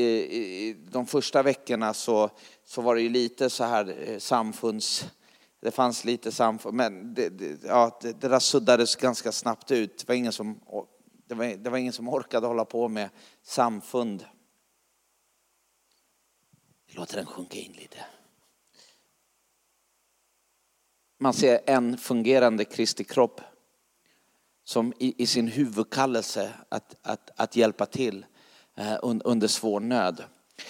de 0.90 1.06
första 1.06 1.42
veckorna 1.42 1.94
så, 1.94 2.30
så 2.64 2.82
var 2.82 2.94
det 2.94 3.02
ju 3.02 3.08
lite 3.08 3.50
så 3.50 3.64
här 3.64 3.94
eh, 4.06 4.18
samfunds 4.18 5.06
det 5.62 5.70
fanns 5.70 6.04
lite 6.04 6.32
samfund, 6.32 6.76
men 6.76 7.14
det, 7.14 7.28
det, 7.28 7.64
ja, 7.64 7.98
det, 8.02 8.20
det 8.20 8.28
där 8.28 8.38
suddades 8.38 8.96
ganska 8.96 9.32
snabbt 9.32 9.70
ut. 9.70 9.98
Det 9.98 10.08
var, 10.08 10.14
ingen 10.14 10.32
som, 10.32 10.60
det, 11.26 11.34
var, 11.34 11.44
det 11.44 11.70
var 11.70 11.78
ingen 11.78 11.92
som 11.92 12.08
orkade 12.08 12.46
hålla 12.46 12.64
på 12.64 12.88
med 12.88 13.10
samfund. 13.42 14.26
Låt 16.86 17.08
den 17.08 17.26
sjunka 17.26 17.58
in 17.58 17.72
lite. 17.72 18.04
Man 21.18 21.34
ser 21.34 21.60
en 21.66 21.98
fungerande 21.98 22.64
Kristi 22.64 23.04
kropp 23.04 23.40
som 24.64 24.92
i, 24.98 25.22
i 25.22 25.26
sin 25.26 25.48
huvudkallelse 25.48 26.52
att, 26.68 26.96
att, 27.02 27.30
att 27.36 27.56
hjälpa 27.56 27.86
till 27.86 28.26
eh, 28.74 28.96
under 29.02 29.48
svår 29.48 29.80
nöd. 29.80 30.24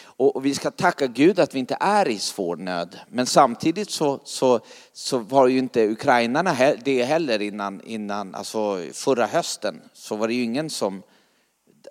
Och 0.04 0.46
vi 0.46 0.54
ska 0.54 0.70
tacka 0.70 1.06
Gud 1.06 1.38
att 1.38 1.54
vi 1.54 1.58
inte 1.58 1.76
är 1.80 2.08
i 2.08 2.18
svår 2.18 2.56
nöd. 2.56 2.98
Men 3.08 3.26
samtidigt 3.26 3.90
så, 3.90 4.20
så, 4.24 4.60
så 4.92 5.18
var 5.18 5.46
ju 5.46 5.58
inte 5.58 5.88
ukrainarna 5.88 6.56
det 6.84 7.04
heller 7.04 7.42
innan, 7.42 7.80
innan 7.84 8.34
alltså 8.34 8.82
förra 8.92 9.26
hösten. 9.26 9.82
Så 9.92 10.16
var 10.16 10.28
det 10.28 10.34
ju 10.34 10.42
ingen 10.42 10.70
som, 10.70 11.02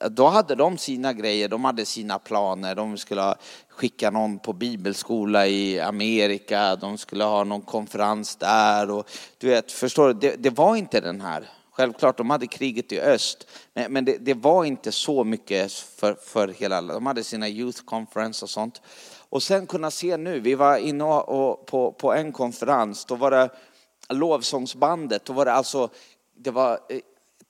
då 0.10 0.28
hade 0.28 0.56
de 0.56 0.78
sina 0.78 1.14
grejer, 1.14 1.48
de 1.48 1.66
hade 1.66 1.86
sina 1.86 2.20
planer. 2.20 2.76
De 2.76 2.98
skulle 2.98 3.36
skicka 3.70 4.12
någon 4.12 4.40
på 4.40 4.54
bibelskola 4.54 5.48
i 5.48 5.80
Amerika, 5.80 6.76
de 6.76 6.98
skulle 6.98 7.24
ha 7.24 7.44
någon 7.44 7.62
konferens 7.62 8.36
där. 8.36 8.92
Och, 8.92 9.10
du 9.38 9.48
vet, 9.48 9.72
förstår 9.72 10.08
du, 10.08 10.14
det, 10.14 10.36
det 10.36 10.50
var 10.50 10.76
inte 10.76 11.00
den 11.00 11.22
här 11.22 11.50
Självklart, 11.72 12.18
de 12.18 12.30
hade 12.30 12.48
kriget 12.48 12.92
i 12.92 13.00
öst, 13.00 13.48
men, 13.74 13.94
men 13.94 14.06
det, 14.06 14.18
det, 14.18 14.34
var 14.34 14.66
inte 14.66 14.92
så 14.92 15.24
mycket 15.24 15.72
för, 15.72 16.14
för 16.14 16.48
hela, 16.48 16.82
de 16.82 17.06
hade 17.06 17.24
sina 17.24 17.50
youth 17.50 17.82
conference 17.86 18.46
och 18.46 18.50
sånt. 18.50 18.82
Och 19.30 19.44
sen 19.44 19.68
kunna 19.68 19.92
se 19.92 20.18
nu, 20.18 20.40
vi 20.40 20.56
var 20.56 20.78
inne 20.78 21.04
och, 21.04 21.66
på, 21.66 21.92
på 21.92 22.14
en 22.14 22.32
konferens, 22.32 23.06
då 23.06 23.16
var 23.16 23.32
det 23.32 23.50
lovsångsbandet, 24.10 25.26
då 25.26 25.34
var 25.34 25.46
det 25.46 25.54
alltså, 25.54 25.90
det 26.38 26.52
var, 26.52 26.72
eh, 26.90 27.00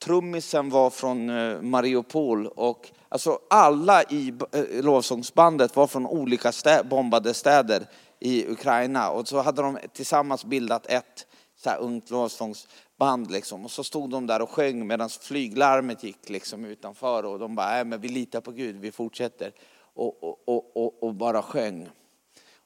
trummisen 0.03 0.69
var 0.69 0.89
från 0.89 1.29
eh, 1.29 1.61
Mariupol 1.61 2.47
och 2.47 2.89
alltså 3.09 3.39
alla 3.49 4.03
i 4.03 4.33
eh, 4.51 4.83
lovsångsbandet 4.83 5.75
var 5.75 5.87
från 5.87 6.07
olika 6.07 6.51
stä, 6.51 6.83
bombade 6.83 7.33
städer 7.33 7.85
i 8.19 8.47
Ukraina 8.51 9.09
och 9.09 9.27
så 9.27 9.41
hade 9.41 9.61
de 9.61 9.77
tillsammans 9.93 10.45
bildat 10.45 10.85
ett 10.85 11.25
så 11.63 11.69
här 11.69 11.79
ungt 11.79 12.09
lovsångsband 12.09 13.31
liksom. 13.31 13.65
Och 13.65 13.71
så 13.71 13.83
stod 13.83 14.09
de 14.09 14.27
där 14.27 14.41
och 14.41 14.49
sjöng 14.49 14.87
medan 14.87 15.09
flyglarmet 15.09 16.03
gick 16.03 16.29
liksom 16.29 16.65
utanför 16.65 17.25
och 17.25 17.39
de 17.39 17.55
bara, 17.55 17.83
men 17.83 18.01
vi 18.01 18.07
litar 18.07 18.41
på 18.41 18.51
Gud, 18.51 18.75
vi 18.75 18.91
fortsätter. 18.91 19.51
Och, 19.93 20.23
och, 20.23 20.77
och, 20.77 21.03
och, 21.03 21.15
bara 21.15 21.41
sjöng. 21.41 21.89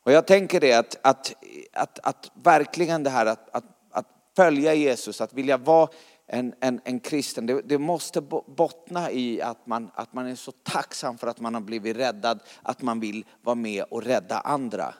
Och 0.04 0.12
jag 0.12 0.28
tänker 0.28 0.60
det 0.60 0.74
att, 0.74 1.00
att, 1.02 1.34
att, 1.74 2.00
att 2.04 2.32
verkligen 2.44 3.04
det 3.04 3.10
här 3.10 3.26
att, 3.26 3.50
att, 3.56 3.66
att 3.92 4.08
följa 4.36 4.74
Jesus, 4.74 5.22
att 5.22 5.34
vilja 5.34 5.58
vara 5.58 5.90
en, 6.28 6.54
en, 6.60 6.82
en 6.84 7.00
kristen, 7.00 7.46
det, 7.46 7.62
det, 7.62 7.78
måste 7.78 8.22
bottna 8.22 9.12
i 9.12 9.42
att 9.42 9.68
man, 9.68 9.92
att 9.94 10.14
man 10.14 10.28
är 10.28 10.36
så 10.36 10.52
tacksam 10.52 11.18
för 11.18 11.28
att 11.28 11.40
man 11.40 11.54
har 11.54 11.62
blivit 11.62 11.98
räddad, 11.98 12.40
att 12.62 12.82
man 12.82 13.00
vill 13.00 13.26
vara 13.42 13.56
med 13.56 13.84
och 13.84 14.04
rädda 14.04 14.40
andra. 14.40 14.94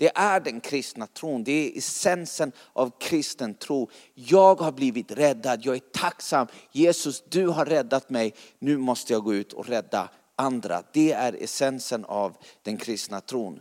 Det 0.00 0.10
är 0.14 0.40
den 0.40 0.60
kristna 0.60 1.06
tron, 1.06 1.44
det 1.44 1.52
är 1.52 1.78
essensen 1.78 2.52
av 2.72 2.92
kristen 3.00 3.54
tro. 3.54 3.90
Jag 4.14 4.60
har 4.60 4.72
blivit 4.72 5.12
räddad, 5.12 5.60
jag 5.64 5.74
är 5.74 5.80
tacksam. 5.92 6.46
Jesus, 6.72 7.22
du 7.28 7.46
har 7.46 7.64
räddat 7.64 8.10
mig, 8.10 8.34
nu 8.58 8.78
måste 8.78 9.12
jag 9.12 9.24
gå 9.24 9.34
ut 9.34 9.52
och 9.52 9.68
rädda 9.68 10.08
andra. 10.36 10.82
Det 10.92 11.12
är 11.12 11.42
essensen 11.42 12.04
av 12.04 12.36
den 12.62 12.76
kristna 12.76 13.20
tron. 13.20 13.60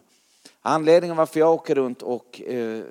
Anledningen 0.62 1.18
varför 1.18 1.40
jag 1.40 1.54
åker 1.54 1.76
runt 1.76 2.02
och 2.02 2.42
eh, 2.42 2.84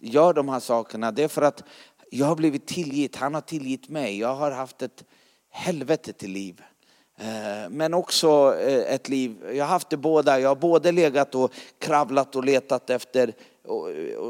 gör 0.00 0.32
de 0.32 0.48
här 0.48 0.60
sakerna, 0.60 1.12
det 1.12 1.22
är 1.22 1.28
för 1.28 1.42
att 1.42 1.64
jag 2.10 2.26
har 2.26 2.36
blivit 2.36 2.66
tillgitt, 2.66 3.16
han 3.16 3.34
har 3.34 3.40
tillgitt 3.40 3.88
mig. 3.88 4.18
Jag 4.18 4.34
har 4.34 4.50
haft 4.50 4.82
ett 4.82 5.04
helvete 5.50 6.12
till 6.12 6.30
liv. 6.30 6.62
Eh, 7.22 7.70
men 7.70 7.94
också 7.94 8.56
eh, 8.60 8.94
ett 8.94 9.08
liv, 9.08 9.36
jag 9.52 9.64
har 9.64 9.68
haft 9.68 9.90
det 9.90 9.96
båda. 9.96 10.40
Jag 10.40 10.48
har 10.48 10.56
både 10.56 10.92
legat 10.92 11.34
och 11.34 11.52
kravlat 11.78 12.36
och 12.36 12.44
letat 12.44 12.90
efter 12.90 13.34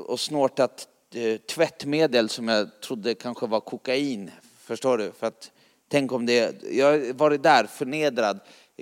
och, 0.06 0.20
snortat 0.20 0.88
eh, 1.14 1.36
tvättmedel 1.36 2.28
som 2.28 2.48
jag 2.48 2.80
trodde 2.80 3.14
kanske 3.14 3.46
var 3.46 3.60
kokain. 3.60 4.30
Förstår 4.58 4.98
du? 4.98 5.12
För 5.18 5.26
att, 5.26 5.50
tänk 5.88 6.12
om 6.12 6.26
det, 6.26 6.62
jag 6.70 6.86
har 6.86 7.12
varit 7.12 7.42
där 7.42 7.64
förnedrad, 7.64 8.40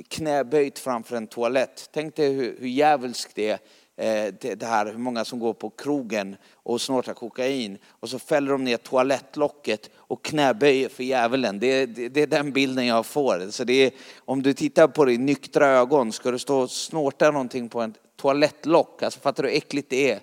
knäböjt 0.09 0.79
framför 0.79 1.17
en 1.17 1.27
toalett. 1.27 1.89
Tänk 1.93 2.17
dig 2.17 2.33
hur, 2.33 2.57
hur 2.61 2.69
djävulskt 2.69 3.35
det 3.35 3.49
är 3.49 3.59
Eh, 4.01 4.35
det 4.41 4.63
här 4.63 4.87
hur 4.87 4.99
många 4.99 5.25
som 5.25 5.39
går 5.39 5.53
på 5.53 5.71
krogen 5.71 6.37
och 6.53 6.81
snortar 6.81 7.15
kokain 7.15 7.79
och 7.89 8.09
så 8.09 8.19
fäller 8.19 8.53
de 8.53 8.65
ner 8.65 8.77
toalettlocket 8.77 9.91
och 9.97 10.25
knäböjer 10.25 10.89
för 10.89 11.05
djävulen. 11.05 11.59
Det, 11.59 11.87
det, 11.87 12.09
det 12.09 12.23
är 12.23 12.27
den 12.27 12.53
bilden 12.53 12.87
jag 12.87 13.07
får. 13.07 13.51
Så 13.51 13.65
det 13.65 13.73
är, 13.73 13.93
om 14.19 14.43
du 14.43 14.53
tittar 14.53 14.89
på 14.89 15.05
det 15.05 15.13
i 15.13 15.19
nyktra 15.19 15.67
ögon, 15.67 16.13
ska 16.13 16.31
du 16.31 16.39
stå 16.39 16.59
och 16.59 16.71
snorta 16.71 17.31
någonting 17.31 17.69
på 17.69 17.81
en 17.81 17.95
toalettlock, 18.17 19.03
alltså 19.03 19.21
fattar 19.21 19.43
du 19.43 19.49
hur 19.49 19.57
äckligt 19.57 19.91
det 19.91 20.11
är? 20.11 20.21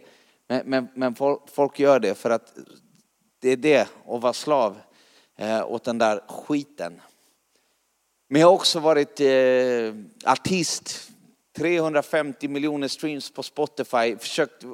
Men, 0.48 0.62
men, 0.66 0.88
men 0.94 1.16
folk 1.54 1.80
gör 1.80 2.00
det 2.00 2.16
för 2.16 2.30
att 2.30 2.54
det 3.40 3.50
är 3.50 3.58
det 3.58 3.88
att 4.08 4.22
vara 4.22 4.34
slav 4.34 4.78
eh, 5.38 5.72
åt 5.72 5.84
den 5.84 5.98
där 5.98 6.22
skiten. 6.28 7.02
Men 8.30 8.42
jag 8.42 8.48
har 8.48 8.56
också 8.56 8.80
varit 8.80 9.20
eh, 9.20 9.94
artist 10.26 11.12
350 11.58 12.48
miljoner 12.48 12.88
streams 12.88 13.32
på 13.32 13.43
Spotify, 13.43 14.17
försökt, 14.17 14.65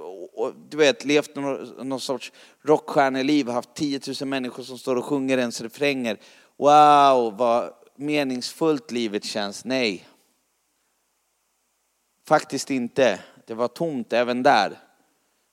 du 0.70 0.78
vet, 0.78 1.06
levt 1.06 1.36
någon, 1.36 1.88
någon 1.90 2.00
sorts 2.00 2.32
rockstjärneliv, 2.62 3.50
haft 3.50 3.74
10 3.74 4.00
000 4.22 4.30
människor 4.30 4.64
som 4.64 4.78
står 4.78 4.96
och 4.96 5.06
sjunger 5.06 5.38
ens 5.38 5.62
refränger. 5.62 6.18
Wow, 6.58 7.38
vad 7.38 7.74
meningsfullt 7.96 8.92
livet 8.92 9.24
känns. 9.24 9.66
Nej. 9.66 10.08
Faktiskt 12.28 12.72
inte. 12.72 13.20
Det 13.46 13.54
var 13.54 13.68
tomt 13.68 14.14
även 14.14 14.44
där. 14.44 14.80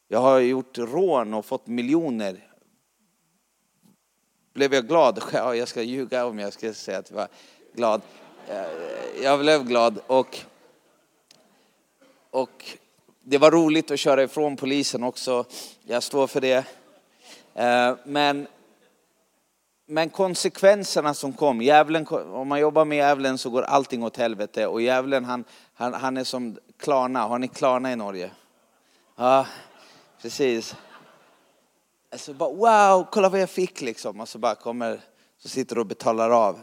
Jag 0.09 0.21
har 0.21 0.39
gjort 0.39 0.79
rån 0.79 1.35
och 1.35 1.45
fått 1.45 1.67
miljoner. 1.67 2.49
Blev 4.55 4.75
jag 4.75 4.89
glad? 4.89 5.23
Ja, 5.33 5.55
jag 5.55 5.69
ska 5.69 5.83
ljuga 5.83 6.27
om 6.27 6.39
jag 6.39 6.53
ska 6.53 6.75
säga 6.75 6.99
att 6.99 7.11
jag 7.11 7.17
var 7.17 7.29
glad. 7.75 8.03
Eh, 8.49 9.23
jag 9.23 9.41
blev 9.41 9.65
glad 9.65 10.01
och 10.07 10.45
och 12.31 12.79
det 13.23 13.39
var 13.39 13.51
roligt 13.51 13.91
att 13.91 13.99
köra 13.99 14.23
ifrån 14.23 14.57
polisen 14.57 15.03
också. 15.03 15.45
Jag 15.83 16.03
står 16.03 16.27
för 16.27 16.41
det. 16.41 16.65
Eh, 17.55 17.95
men, 18.05 18.47
men 19.87 20.11
konsekvenserna 20.11 21.15
som 21.15 21.33
kom, 21.33 21.63
djävulen, 21.63 22.07
om 22.09 22.49
man 22.49 22.61
jobbar 22.61 22.85
med 22.85 22.99
djävulen 22.99 23.39
så 23.39 23.51
går 23.51 23.63
allting 23.63 24.03
åt 24.03 24.17
helvete. 24.17 24.67
Och 24.67 24.83
djävulen 24.83 25.25
han, 25.25 25.45
han, 25.75 25.95
han 25.95 26.17
är 26.17 26.25
som 26.25 26.59
Klarna, 26.79 27.23
har 27.23 27.39
ni 27.39 27.49
Klarna 27.49 27.93
i 27.93 27.97
Norge? 27.97 28.31
Ja, 29.17 29.47
precis. 30.23 30.77
Alltså 32.13 32.33
bara, 32.33 32.51
wow, 32.51 33.07
kolla 33.11 33.29
vad 33.29 33.41
jag 33.41 33.51
fick 33.51 33.81
liksom. 33.81 34.21
Och 34.21 34.29
så 34.29 34.39
bara 34.39 34.55
kommer, 34.55 35.01
så 35.39 35.49
sitter 35.49 35.75
du 35.75 35.81
och 35.81 35.87
betalar 35.87 36.31
av. 36.31 36.61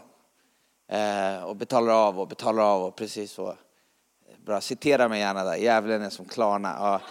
Eh, 0.89 1.43
och 1.43 1.55
betalar 1.55 1.93
av 1.93 2.19
och 2.19 2.27
betalar 2.27 2.63
av 2.63 2.83
och 2.83 2.95
precis 2.95 3.31
så. 3.31 3.55
Bra, 4.45 4.61
citera 4.61 5.07
mig 5.07 5.19
gärna 5.19 5.43
där. 5.43 5.55
Djävulen 5.55 6.01
är 6.01 6.09
som 6.09 6.25
Klarna. 6.25 6.75
Ja. 6.79 7.01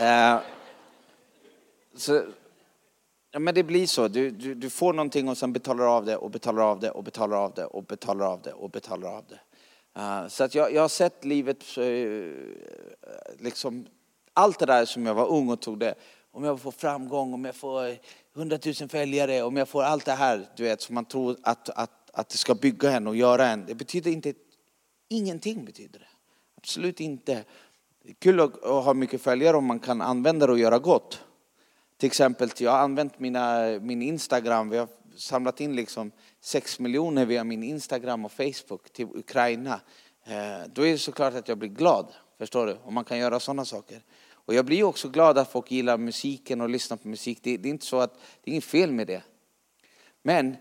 Eh, 0.00 0.40
så, 1.96 2.22
ja, 3.30 3.38
men 3.38 3.54
det 3.54 3.62
blir 3.62 3.86
så. 3.86 4.08
Du, 4.08 4.30
du, 4.30 4.54
du, 4.54 4.70
får 4.70 4.92
någonting 4.92 5.28
och 5.28 5.38
sen 5.38 5.52
betalar 5.52 5.96
av 5.96 6.04
det 6.04 6.16
och 6.16 6.30
betalar 6.30 6.62
av 6.62 6.80
det 6.80 6.90
och 6.90 7.04
betalar 7.04 7.36
av 7.36 7.54
det 7.54 7.64
och 7.64 7.84
betalar 7.84 8.26
av 8.26 8.42
det 8.42 8.52
och 8.52 8.70
betalar 8.70 9.08
av 9.08 9.24
det. 9.28 9.40
Uh, 10.00 10.28
så 10.28 10.44
att 10.44 10.54
jag, 10.54 10.72
jag 10.72 10.82
har 10.82 10.88
sett 10.88 11.24
livet, 11.24 11.78
uh, 11.78 12.34
liksom 13.38 13.86
allt 14.34 14.58
det 14.58 14.66
där 14.66 14.84
som 14.84 15.06
jag 15.06 15.14
var 15.14 15.28
ung 15.28 15.48
och 15.48 15.60
tog 15.60 15.78
det. 15.78 15.94
Om 16.30 16.44
jag 16.44 16.60
får 16.60 16.70
framgång, 16.70 17.34
om 17.34 17.44
jag 17.44 17.54
får 17.54 17.96
hundratusen 18.34 18.88
följare, 18.88 19.42
om 19.42 19.56
jag 19.56 19.68
får 19.68 19.82
allt 19.82 20.04
det 20.04 20.12
här, 20.12 20.48
du 20.56 20.62
vet, 20.62 20.82
som 20.82 20.94
man 20.94 21.04
tror 21.04 21.36
att, 21.42 21.68
att, 21.68 22.10
att 22.12 22.28
det 22.28 22.38
ska 22.38 22.54
bygga 22.54 22.92
en 22.92 23.06
och 23.06 23.16
göra 23.16 23.46
en. 23.46 23.66
Det 23.66 23.74
betyder 23.74 24.10
inte, 24.10 24.34
ingenting 25.08 25.64
betyder 25.64 25.98
det. 25.98 26.06
Absolut 26.64 27.00
inte. 27.00 27.44
Det 28.02 28.10
är 28.10 28.14
kul 28.14 28.40
att 28.40 28.62
ha 28.62 28.94
mycket 28.94 29.22
följare 29.22 29.56
om 29.56 29.64
man 29.64 29.78
kan 29.78 30.00
använda 30.00 30.46
det 30.46 30.52
och 30.52 30.58
göra 30.58 30.78
gott. 30.78 31.20
Till 31.96 32.06
exempel, 32.06 32.50
jag 32.58 32.70
har 32.70 32.78
använt 32.78 33.18
mina, 33.18 33.66
min 33.80 34.02
Instagram, 34.02 34.70
vi 34.70 34.76
har 34.76 34.88
samlat 35.16 35.60
in 35.60 35.76
liksom 35.76 36.12
6 36.40 36.78
miljoner 36.78 37.26
via 37.26 37.44
min 37.44 37.62
Instagram 37.62 38.24
och 38.24 38.32
Facebook 38.32 38.92
till 38.92 39.06
Ukraina. 39.14 39.80
Eh, 40.24 40.68
då 40.74 40.86
är 40.86 40.92
det 40.92 40.98
såklart 40.98 41.34
att 41.34 41.48
jag 41.48 41.58
blir 41.58 41.68
glad, 41.68 42.06
förstår 42.38 42.66
du? 42.66 42.76
Om 42.84 42.94
man 42.94 43.04
kan 43.04 43.18
göra 43.18 43.40
sådana 43.40 43.64
saker. 43.64 44.02
Och 44.30 44.54
jag 44.54 44.64
blir 44.64 44.82
också 44.82 45.08
glad 45.08 45.38
att 45.38 45.50
folk 45.50 45.70
gillar 45.70 45.98
musiken 45.98 46.60
och 46.60 46.68
lyssnar 46.68 46.96
på 46.96 47.08
musik. 47.08 47.38
Det, 47.42 47.56
det 47.56 47.68
är 47.68 47.70
inte 47.70 47.86
så 47.86 48.00
att, 48.00 48.14
det 48.14 48.50
är 48.50 48.52
inget 48.52 48.64
fel 48.64 48.92
med 48.92 49.06
det. 49.06 49.22
Men 50.22 50.56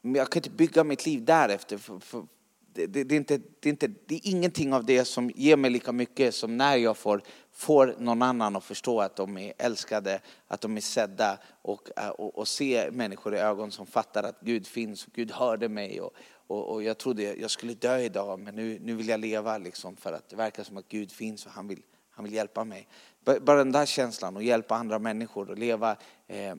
jag 0.00 0.30
kan 0.30 0.38
inte 0.38 0.50
bygga 0.50 0.84
mitt 0.84 1.06
liv 1.06 1.24
därefter. 1.24 1.78
För, 1.78 1.98
för, 1.98 2.26
det, 2.74 2.86
det, 2.86 3.04
det, 3.04 3.14
är 3.14 3.16
inte, 3.16 3.38
det, 3.60 3.68
är 3.68 3.70
inte, 3.70 3.86
det 3.86 4.14
är 4.14 4.20
ingenting 4.24 4.72
av 4.72 4.84
det 4.84 5.04
som 5.04 5.30
ger 5.34 5.56
mig 5.56 5.70
lika 5.70 5.92
mycket 5.92 6.34
som 6.34 6.56
när 6.56 6.76
jag 6.76 6.96
får, 6.96 7.22
får 7.52 7.94
någon 7.98 8.22
annan 8.22 8.56
att 8.56 8.64
förstå 8.64 9.00
att 9.00 9.16
de 9.16 9.38
är 9.38 9.52
älskade, 9.58 10.20
att 10.48 10.60
de 10.60 10.76
är 10.76 10.80
sedda 10.80 11.38
och, 11.62 11.88
eh, 11.96 12.08
och, 12.08 12.38
och 12.38 12.48
se 12.48 12.90
människor 12.90 13.34
i 13.34 13.38
ögon 13.38 13.70
som 13.70 13.86
fattar 13.86 14.22
att 14.22 14.40
Gud 14.40 14.66
finns 14.66 15.06
och 15.06 15.12
Gud 15.12 15.30
hörde 15.30 15.68
mig. 15.68 16.00
Och, 16.00 16.12
och, 16.46 16.72
och 16.72 16.82
jag 16.82 16.98
trodde 16.98 17.22
jag 17.22 17.50
skulle 17.50 17.74
dö 17.74 17.98
idag 17.98 18.38
men 18.38 18.54
nu, 18.54 18.78
nu 18.82 18.94
vill 18.94 19.08
jag 19.08 19.20
leva 19.20 19.58
liksom 19.58 19.96
för 19.96 20.12
att 20.12 20.28
det 20.28 20.36
verkar 20.36 20.64
som 20.64 20.76
att 20.76 20.88
Gud 20.88 21.12
finns 21.12 21.46
och 21.46 21.52
han 21.52 21.68
vill, 21.68 21.82
han 22.10 22.24
vill 22.24 22.34
hjälpa 22.34 22.64
mig. 22.64 22.88
Bara 23.24 23.58
den 23.58 23.72
där 23.72 23.86
känslan 23.86 24.36
och 24.36 24.42
hjälpa 24.42 24.74
andra 24.74 24.98
människor 24.98 25.50
och 25.50 25.58
leva 25.58 25.96
eh, 26.26 26.54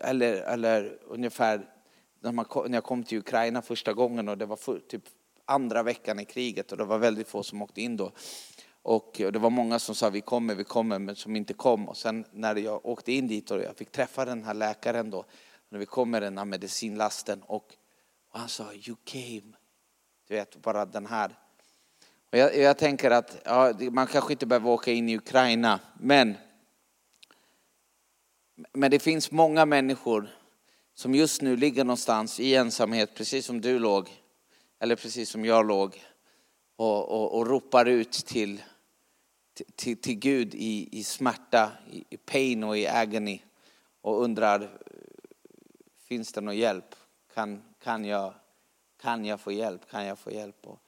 eller, 0.00 0.32
eller 0.32 0.98
ungefär 1.06 1.66
när, 2.20 2.32
man, 2.32 2.46
när 2.66 2.74
jag 2.74 2.84
kom 2.84 3.04
till 3.04 3.18
Ukraina 3.18 3.62
första 3.62 3.92
gången 3.92 4.28
och 4.28 4.38
det 4.38 4.46
var 4.46 4.56
för, 4.56 4.80
typ 4.88 5.02
andra 5.50 5.82
veckan 5.82 6.20
i 6.20 6.24
kriget 6.24 6.72
och 6.72 6.78
det 6.78 6.84
var 6.84 6.98
väldigt 6.98 7.28
få 7.28 7.42
som 7.42 7.62
åkte 7.62 7.80
in 7.80 7.96
då. 7.96 8.12
Och 8.82 9.12
det 9.16 9.38
var 9.38 9.50
många 9.50 9.78
som 9.78 9.94
sa 9.94 10.10
vi 10.10 10.20
kommer, 10.20 10.54
vi 10.54 10.64
kommer, 10.64 10.98
men 10.98 11.16
som 11.16 11.36
inte 11.36 11.54
kom. 11.54 11.88
Och 11.88 11.96
sen 11.96 12.24
när 12.32 12.56
jag 12.56 12.86
åkte 12.86 13.12
in 13.12 13.28
dit 13.28 13.50
och 13.50 13.60
jag 13.60 13.76
fick 13.76 13.92
träffa 13.92 14.24
den 14.24 14.44
här 14.44 14.54
läkaren 14.54 15.10
då, 15.10 15.24
när 15.68 15.78
vi 15.78 15.86
kom 15.86 16.10
med 16.10 16.22
den 16.22 16.38
här 16.38 16.44
medicinlasten 16.44 17.42
och, 17.42 17.74
och 18.30 18.38
han 18.40 18.48
sa 18.48 18.72
you 18.72 18.96
came. 19.04 19.56
Du 20.28 20.34
vet, 20.34 20.56
bara 20.62 20.86
den 20.86 21.06
här. 21.06 21.38
Och 22.32 22.38
jag, 22.38 22.56
jag 22.56 22.78
tänker 22.78 23.10
att 23.10 23.36
ja, 23.44 23.72
man 23.90 24.06
kanske 24.06 24.32
inte 24.32 24.46
behöver 24.46 24.70
åka 24.70 24.92
in 24.92 25.08
i 25.08 25.16
Ukraina, 25.16 25.80
men, 26.00 26.34
men 28.72 28.90
det 28.90 28.98
finns 28.98 29.30
många 29.30 29.66
människor 29.66 30.28
som 30.94 31.14
just 31.14 31.42
nu 31.42 31.56
ligger 31.56 31.84
någonstans 31.84 32.40
i 32.40 32.54
ensamhet, 32.54 33.14
precis 33.14 33.46
som 33.46 33.60
du 33.60 33.78
låg, 33.78 34.08
eller 34.80 34.96
precis 34.96 35.30
som 35.30 35.44
jag 35.44 35.66
låg, 35.66 36.02
och, 36.76 37.08
och, 37.08 37.38
och 37.38 37.46
ropar 37.46 37.86
ut 37.86 38.12
till, 38.12 38.62
till, 39.74 40.00
till 40.00 40.18
Gud 40.18 40.54
i, 40.54 40.88
i 40.92 41.04
smärta, 41.04 41.72
i, 41.90 42.04
i 42.10 42.16
pain 42.16 42.64
och 42.64 42.78
i 42.78 42.86
agony 42.86 43.42
och 44.00 44.22
undrar, 44.22 44.70
finns 46.08 46.32
det 46.32 46.40
någon 46.40 46.56
hjälp? 46.56 46.94
Kan, 47.34 47.62
kan, 47.82 48.04
jag, 48.04 48.34
kan 49.02 49.24
jag 49.24 49.40
få 49.40 49.52
hjälp? 49.52 49.90
Kan 49.90 50.06
jag 50.06 50.18
få 50.18 50.30
hjälp? 50.30 50.66
Och, 50.66 50.78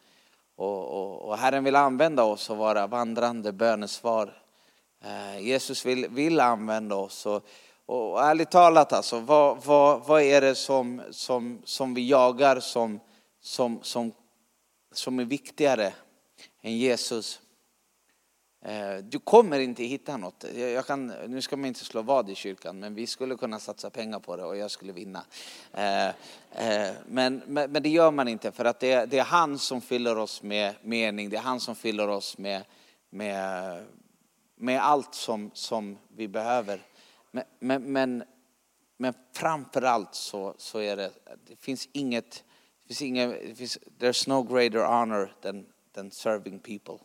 och, 0.56 0.84
och, 0.84 1.28
och 1.28 1.38
Herren 1.38 1.64
vill 1.64 1.76
använda 1.76 2.24
oss 2.24 2.50
och 2.50 2.56
vara 2.56 2.86
vandrande 2.86 3.52
bönesvar. 3.52 4.42
Eh, 5.04 5.38
Jesus 5.38 5.86
vill, 5.86 6.08
vill 6.08 6.40
använda 6.40 6.96
oss. 6.96 7.26
Och, 7.26 7.46
och 7.86 8.22
ärligt 8.22 8.50
talat, 8.50 8.92
alltså, 8.92 9.20
vad, 9.20 9.64
vad, 9.64 10.06
vad 10.06 10.22
är 10.22 10.40
det 10.40 10.54
som, 10.54 11.02
som, 11.10 11.62
som 11.64 11.94
vi 11.94 12.08
jagar 12.08 12.60
som, 12.60 13.00
som, 13.42 13.82
som, 13.82 14.12
som 14.92 15.18
är 15.18 15.24
viktigare 15.24 15.94
än 16.60 16.78
Jesus? 16.78 17.40
Eh, 18.64 18.96
du 18.96 19.18
kommer 19.18 19.58
inte 19.58 19.84
hitta 19.84 20.16
något. 20.16 20.44
Jag 20.54 20.86
kan, 20.86 21.06
nu 21.06 21.42
ska 21.42 21.56
man 21.56 21.66
inte 21.66 21.84
slå 21.84 22.02
vad 22.02 22.30
i 22.30 22.34
kyrkan, 22.34 22.78
men 22.78 22.94
vi 22.94 23.06
skulle 23.06 23.36
kunna 23.36 23.58
satsa 23.58 23.90
pengar 23.90 24.18
på 24.18 24.36
det 24.36 24.44
och 24.44 24.56
jag 24.56 24.70
skulle 24.70 24.92
vinna. 24.92 25.24
Eh, 25.72 26.08
eh, 26.08 26.94
men, 27.06 27.42
men, 27.46 27.72
men 27.72 27.82
det 27.82 27.88
gör 27.88 28.10
man 28.10 28.28
inte 28.28 28.52
för 28.52 28.64
att 28.64 28.80
det, 28.80 29.06
det 29.06 29.18
är 29.18 29.24
han 29.24 29.58
som 29.58 29.80
fyller 29.80 30.18
oss 30.18 30.42
med 30.42 30.74
mening. 30.82 31.30
Det 31.30 31.36
är 31.36 31.40
han 31.40 31.60
som 31.60 31.74
fyller 31.74 32.08
oss 32.08 32.38
med, 32.38 32.64
med, 33.10 33.84
med 34.56 34.82
allt 34.82 35.14
som, 35.14 35.50
som 35.54 35.98
vi 36.08 36.28
behöver. 36.28 36.82
Men, 37.30 37.44
men, 37.58 37.92
men, 37.92 38.24
men 38.96 39.14
framför 39.32 39.82
allt 39.82 40.14
så, 40.14 40.54
så 40.58 40.78
är 40.78 40.96
det, 40.96 41.10
det 41.48 41.56
finns 41.56 41.88
inget, 41.92 42.44
finns 42.86 43.02
inga, 43.02 43.26
det 43.26 43.54
finns, 43.54 43.78
there's 43.98 44.28
no 44.28 44.42
greater 44.42 44.84
honor 44.84 45.32
than, 45.40 45.66
than 45.92 46.10
serving 46.10 46.58
people. 46.58 46.98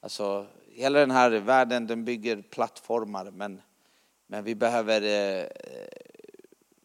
Alltså, 0.00 0.46
hela 0.68 0.98
den 0.98 1.10
här 1.10 1.30
världen 1.30 1.86
den 1.86 2.04
bygger 2.04 2.42
plattformar 2.42 3.30
men, 3.30 3.62
men 4.26 4.44
vi 4.44 4.54
behöver, 4.54 5.02
eh, 5.02 5.44
eh, 5.44 5.88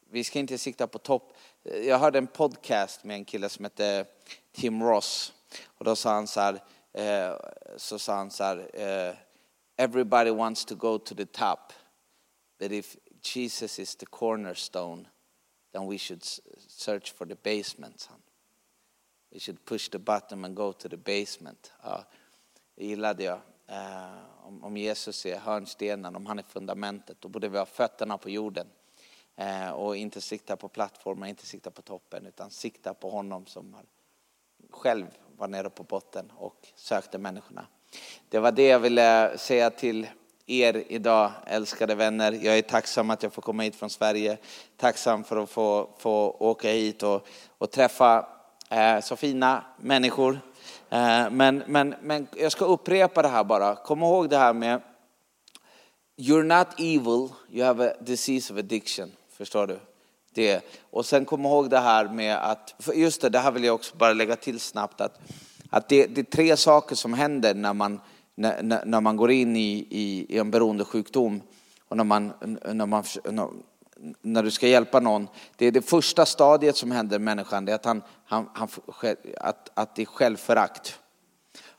vi 0.10 0.24
ska 0.24 0.40
inte 0.40 0.58
sikta 0.58 0.88
på 0.88 1.00
topp. 1.00 1.34
Jag 1.64 2.00
hörde 2.00 2.18
en 2.18 2.28
podcast 2.28 3.04
med 3.04 3.16
en 3.16 3.26
kille 3.26 3.50
som 3.50 3.66
hette 3.66 4.06
Tim 4.52 4.84
Ross 4.84 5.34
och 5.66 5.86
då 5.86 5.96
sa 5.96 6.14
han 6.14 6.28
så 6.28 6.40
här, 6.40 6.60
eh, 6.94 7.36
så 7.78 8.00
sa 8.00 8.16
han 8.16 8.32
så 8.32 8.44
här, 8.44 8.70
eh, 8.74 9.16
everybody 9.78 10.32
wants 10.32 10.66
to 10.66 10.76
go 10.76 10.98
to 10.98 11.16
the 11.16 11.26
top 11.26 11.74
but 12.60 12.72
if 12.72 12.96
Jesus 13.22 13.80
is 13.80 13.96
the 13.96 14.06
cornerstone 14.06 15.08
then 15.72 15.88
we 15.88 15.98
should 15.98 16.24
search 16.68 17.14
for 17.14 17.26
the 17.26 17.36
basement. 17.36 18.10
We 19.32 19.40
should 19.40 19.66
push 19.66 19.90
the 19.90 20.00
button 20.00 20.46
and 20.46 20.56
go 20.56 20.74
to 20.74 20.90
the 20.90 20.98
basement. 20.98 21.72
Ja, 21.84 22.06
det 22.76 22.86
gillade 22.86 23.24
jag. 23.24 23.40
Eh, 23.68 24.46
om, 24.46 24.64
om, 24.64 24.78
Jesus 24.78 25.26
är 25.26 25.40
hörnstenen, 25.40 26.16
om 26.16 26.26
han 26.26 26.40
är 26.40 26.44
fundamentet, 26.44 27.22
då 27.22 27.28
borde 27.28 27.50
vi 27.50 27.58
ha 27.58 27.66
fötterna 27.66 28.18
på 28.18 28.30
jorden. 28.30 28.68
Eh, 29.36 29.70
och 29.70 29.98
inte 29.98 30.22
sikta 30.22 30.56
på 30.56 30.68
plattformen, 30.68 31.30
inte 31.30 31.46
sikta 31.46 31.72
på 31.72 31.82
toppen, 31.82 32.26
utan 32.26 32.52
sikta 32.52 32.94
på 32.94 33.10
honom 33.10 33.46
som 33.46 33.74
har, 33.74 33.86
själv 34.70 35.06
var 35.38 35.48
nere 35.48 35.70
på 35.70 35.84
botten 35.84 36.32
och 36.32 36.68
sökte 36.76 37.18
människorna. 37.18 37.68
Det 38.30 38.40
var 38.40 38.52
det 38.52 38.68
jag 38.68 38.80
ville 38.80 39.38
säga 39.38 39.70
till 39.70 40.08
er 40.52 40.84
idag, 40.88 41.32
älskade 41.46 41.96
vänner. 41.96 42.32
Jag 42.32 42.58
är 42.58 42.62
tacksam 42.62 43.10
att 43.10 43.24
jag 43.24 43.34
får 43.34 43.42
komma 43.42 43.64
hit 43.64 43.76
från 43.76 43.90
Sverige. 43.90 44.38
Tacksam 44.78 45.24
för 45.24 45.44
att 45.44 45.50
få, 45.50 45.90
få 45.98 46.36
åka 46.40 46.70
hit 46.70 47.04
och, 47.04 47.28
och 47.58 47.72
träffa 47.72 48.26
eh, 48.70 49.00
så 49.00 49.16
fina 49.16 49.64
människor 49.78 50.40
Eh, 50.92 51.30
men, 51.30 51.64
men, 51.68 51.96
men 52.02 52.28
jag 52.38 52.52
ska 52.52 52.66
upprepa 52.66 53.22
det 53.22 53.28
här 53.28 53.44
bara. 53.44 53.76
Kom 53.76 54.04
ihåg 54.04 54.30
det 54.30 54.38
här 54.38 54.54
med 54.54 54.82
You're 56.18 56.44
not 56.44 56.68
evil, 56.78 57.30
you 57.52 57.66
have 57.66 57.90
a 57.90 57.94
disease 58.00 58.54
of 58.54 58.60
addiction. 58.60 59.12
Förstår 59.38 59.68
du? 59.68 59.80
Det. 60.34 60.62
Och 60.90 61.06
sen 61.06 61.26
kom 61.26 61.46
ihåg 61.46 61.70
det 61.70 61.80
här 61.80 62.06
med 62.08 62.38
att, 62.38 62.76
just 62.96 63.22
det, 63.22 63.30
det 63.30 63.40
här 63.40 63.52
vill 63.52 63.64
jag 63.64 63.76
också 63.76 63.96
bara 63.96 64.14
lägga 64.14 64.36
till 64.36 64.60
snabbt, 64.60 65.02
att, 65.02 65.20
att 65.70 65.90
det, 65.90 66.06
det 66.06 66.22
är 66.22 66.26
tre 66.26 66.58
saker 66.58 66.96
som 66.96 67.14
händer 67.14 67.54
när 67.54 67.74
man, 67.74 68.02
när, 68.36 68.86
när 68.86 69.02
man 69.02 69.16
går 69.16 69.32
in 69.32 69.56
i, 69.56 69.88
i, 69.90 70.26
i 70.30 70.38
en 70.38 70.52
beroendesjukdom 70.52 71.42
och 71.88 71.98
när 71.98 72.04
man, 72.04 72.34
när 72.74 72.86
man 72.86 73.04
när 74.22 74.44
du 74.44 74.52
ska 74.52 74.68
hjälpa 74.68 75.00
någon, 75.00 75.28
det 75.56 75.66
är 75.66 75.72
det 75.72 75.82
första 75.82 76.26
stadiet 76.26 76.76
som 76.76 76.92
händer 76.92 77.20
med 77.20 77.36
människan, 77.36 77.66
det 77.66 77.72
är 77.72 77.76
att, 77.76 77.86
han, 77.86 78.02
han, 78.26 78.50
han 78.54 78.70
att, 79.38 79.70
att 79.74 79.96
det 79.96 80.02
är 80.02 80.06
självförakt. 80.06 81.00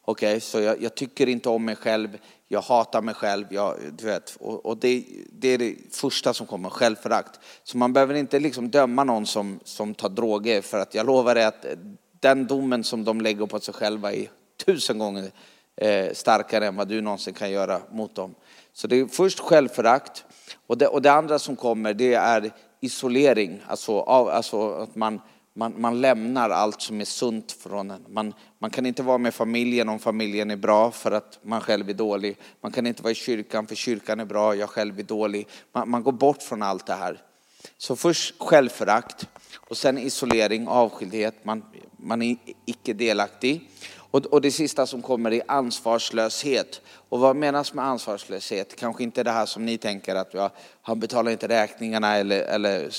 Okej, 0.05 0.29
okay, 0.29 0.41
så 0.41 0.61
jag, 0.61 0.83
jag, 0.83 0.95
tycker 0.95 1.29
inte 1.29 1.49
om 1.49 1.65
mig 1.65 1.77
själv, 1.77 2.19
jag 2.49 2.61
hatar 2.63 3.03
mig 3.03 3.15
själv, 3.15 3.47
jag, 3.51 3.77
du 3.99 4.05
vet, 4.05 4.37
och, 4.41 4.67
och 4.67 4.77
det, 4.77 5.05
det, 5.33 5.49
är 5.49 5.59
det 5.59 5.77
första 5.91 6.35
som 6.35 6.47
kommer, 6.47 6.71
självförakt. 6.71 7.41
Så 7.65 7.79
man 7.79 7.93
behöver 7.93 8.15
inte 8.15 8.41
liksom 8.41 8.71
döma 8.71 9.05
någon 9.05 9.27
som, 9.27 9.61
som 9.65 9.95
tar 9.95 10.09
droger, 10.09 10.63
för 10.63 10.79
att 10.79 10.95
jag 10.95 11.07
lovar 11.07 11.35
dig 11.35 11.45
att 11.45 11.67
den 12.21 12.47
domen 12.47 12.85
som 12.85 13.05
de 13.05 13.21
lägger 13.21 13.47
på 13.47 13.61
sig 13.61 13.75
själva 13.75 14.13
är 14.13 14.29
tusen 14.67 14.99
gånger 14.99 15.31
eh, 15.83 16.13
starkare 16.13 16.67
än 16.67 16.77
vad 16.77 16.89
du 16.89 17.01
någonsin 17.01 17.35
kan 17.35 17.51
göra 17.51 17.81
mot 17.91 18.15
dem. 18.15 18.35
Så 18.73 18.87
det 18.87 19.01
är 19.01 19.07
först 19.07 19.41
självförakt, 19.41 20.25
och 20.67 20.79
det, 20.79 20.87
och 20.87 21.03
det 21.03 21.13
andra 21.13 21.39
som 21.39 21.57
kommer 21.57 21.95
det 21.95 22.15
är 22.15 22.51
isolering, 22.81 23.61
alltså, 23.67 24.01
av, 24.01 24.29
alltså 24.29 24.73
att 24.73 24.95
man, 24.95 25.21
man, 25.55 25.75
man 25.81 26.01
lämnar 26.01 26.51
allt 26.51 26.83
som 26.83 27.01
är 27.01 27.05
sunt 27.05 27.53
från 27.53 27.91
en. 27.91 28.05
Man, 28.09 28.35
man 28.59 28.71
kan 28.71 28.87
inte 28.87 29.03
vara 29.03 29.19
med 29.19 29.35
familjen 29.35 29.89
om 29.89 29.99
familjen 29.99 30.51
är 30.51 30.57
bra 30.57 30.91
för 30.91 31.13
att 31.13 31.39
man 31.43 31.61
själv 31.61 31.91
är 31.91 31.95
dålig. 31.95 32.37
Man 32.61 32.73
kan 32.73 32.87
inte 32.87 33.03
vara 33.03 33.11
i 33.11 33.15
kyrkan 33.15 33.67
för 33.67 33.75
kyrkan 33.75 34.21
är 34.21 34.25
bra, 34.25 34.55
jag 34.55 34.69
själv 34.69 34.99
är 34.99 35.03
dålig. 35.03 35.49
Man, 35.73 35.91
man 35.91 36.03
går 36.03 36.13
bort 36.13 36.43
från 36.43 36.63
allt 36.63 36.87
det 36.87 36.95
här. 36.95 37.21
Så 37.79 37.97
först 37.97 38.35
självförakt 38.39 39.29
och 39.55 39.77
sen 39.77 39.99
isolering, 39.99 40.69
avskildhet, 40.69 41.45
man, 41.45 41.65
man 41.97 42.23
är 42.23 42.37
icke 42.67 42.93
delaktig. 42.93 43.69
Och, 44.13 44.27
och 44.27 44.41
det 44.41 44.51
sista 44.51 44.87
som 44.87 45.03
kommer 45.03 45.33
är 45.33 45.43
ansvarslöshet. 45.49 46.81
Och 47.09 47.21
vad 47.21 47.37
menas 47.37 47.75
med 47.75 47.85
ansvarslöshet? 47.85 48.77
Kanske 48.77 49.03
inte 49.03 49.23
det 49.23 49.31
här 49.31 49.47
som 49.47 49.67
ni 49.67 49.79
tänker 49.79 50.15
att 50.15 50.35
ja, 50.35 50.51
han 50.83 51.01
betalar 51.01 51.31
inte 51.31 51.49
räkningarna 51.49 52.17
eller, 52.17 52.41
eller, 52.41 52.91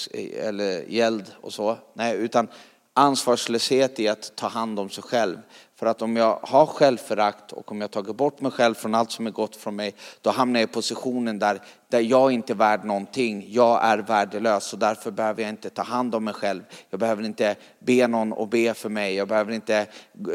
eller 0.48 0.84
gäld 0.88 1.32
och 1.42 1.54
så. 1.54 1.78
Nej, 1.94 2.16
utan 2.18 2.48
ansvarslöshet 2.94 4.00
är 4.00 4.12
att 4.12 4.36
ta 4.36 4.48
hand 4.48 4.80
om 4.80 4.90
sig 4.90 5.04
själv. 5.04 5.38
För 5.76 5.86
att 5.86 6.02
om 6.02 6.18
jag 6.18 6.40
har 6.42 6.66
självförakt 6.66 7.52
och 7.52 7.72
om 7.72 7.82
jag 7.82 7.92
tagit 7.92 8.16
bort 8.16 8.42
mig 8.42 8.52
själv 8.52 8.74
från 8.74 8.96
allt 8.96 9.12
som 9.12 9.28
är 9.28 9.32
gott 9.32 9.56
från 9.56 9.76
mig, 9.76 9.96
då 10.22 10.30
hamnar 10.30 10.60
jag 10.60 10.70
i 10.70 10.74
positionen 10.74 11.40
där, 11.40 11.62
där 11.94 12.00
jag 12.00 12.32
inte 12.32 12.54
är 12.54 12.56
värd 12.56 12.86
någonting. 12.86 13.46
Jag 13.50 13.84
är 13.84 13.98
värdelös 13.98 14.74
och 14.74 14.80
därför 14.80 15.12
behöver 15.12 15.42
jag 15.42 15.50
inte 15.50 15.70
ta 15.70 15.82
hand 15.82 16.16
om 16.16 16.24
mig 16.24 16.34
själv. 16.34 16.62
Jag 16.90 17.00
behöver 17.00 17.24
inte 17.24 17.56
be 17.80 18.08
någon 18.08 18.34
att 18.34 18.50
be 18.50 18.74
för 18.74 18.90
mig. 18.90 19.16
Jag 19.16 19.28
behöver 19.28 19.52
inte 19.52 19.88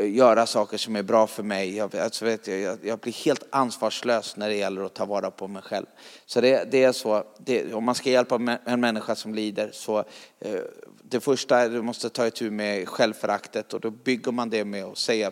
göra 0.02 0.46
saker 0.46 0.76
som 0.78 0.96
är 0.96 1.02
bra 1.02 1.26
för 1.26 1.42
mig. 1.42 1.76
Jag, 1.76 1.96
alltså 1.96 2.24
vet 2.24 2.46
jag, 2.46 2.78
jag 2.82 2.98
blir 2.98 3.24
helt 3.24 3.42
ansvarslös 3.50 4.36
när 4.36 4.48
det 4.48 4.54
gäller 4.54 4.82
att 4.82 4.94
ta 4.94 5.04
vara 5.04 5.30
på 5.30 5.48
mig 5.48 5.62
själv. 5.62 5.86
Så 6.26 6.40
det, 6.40 6.70
det 6.70 6.84
är 6.84 6.92
så, 6.92 7.24
det, 7.38 7.74
om 7.74 7.84
man 7.84 7.94
ska 7.94 8.10
hjälpa 8.10 8.58
en 8.64 8.80
människa 8.80 9.14
som 9.14 9.34
lider 9.34 9.70
så 9.72 9.98
eh, 10.40 10.60
det 11.02 11.20
första 11.20 11.58
är 11.58 11.66
att 11.66 11.72
du 11.72 11.82
måste 11.82 12.08
ta 12.08 12.26
itu 12.26 12.50
med 12.50 12.88
självföraktet 12.88 13.74
och 13.74 13.80
då 13.80 13.90
bygger 13.90 14.32
man 14.32 14.50
det 14.50 14.64
med 14.64 14.84
att 14.84 14.98
säga 14.98 15.30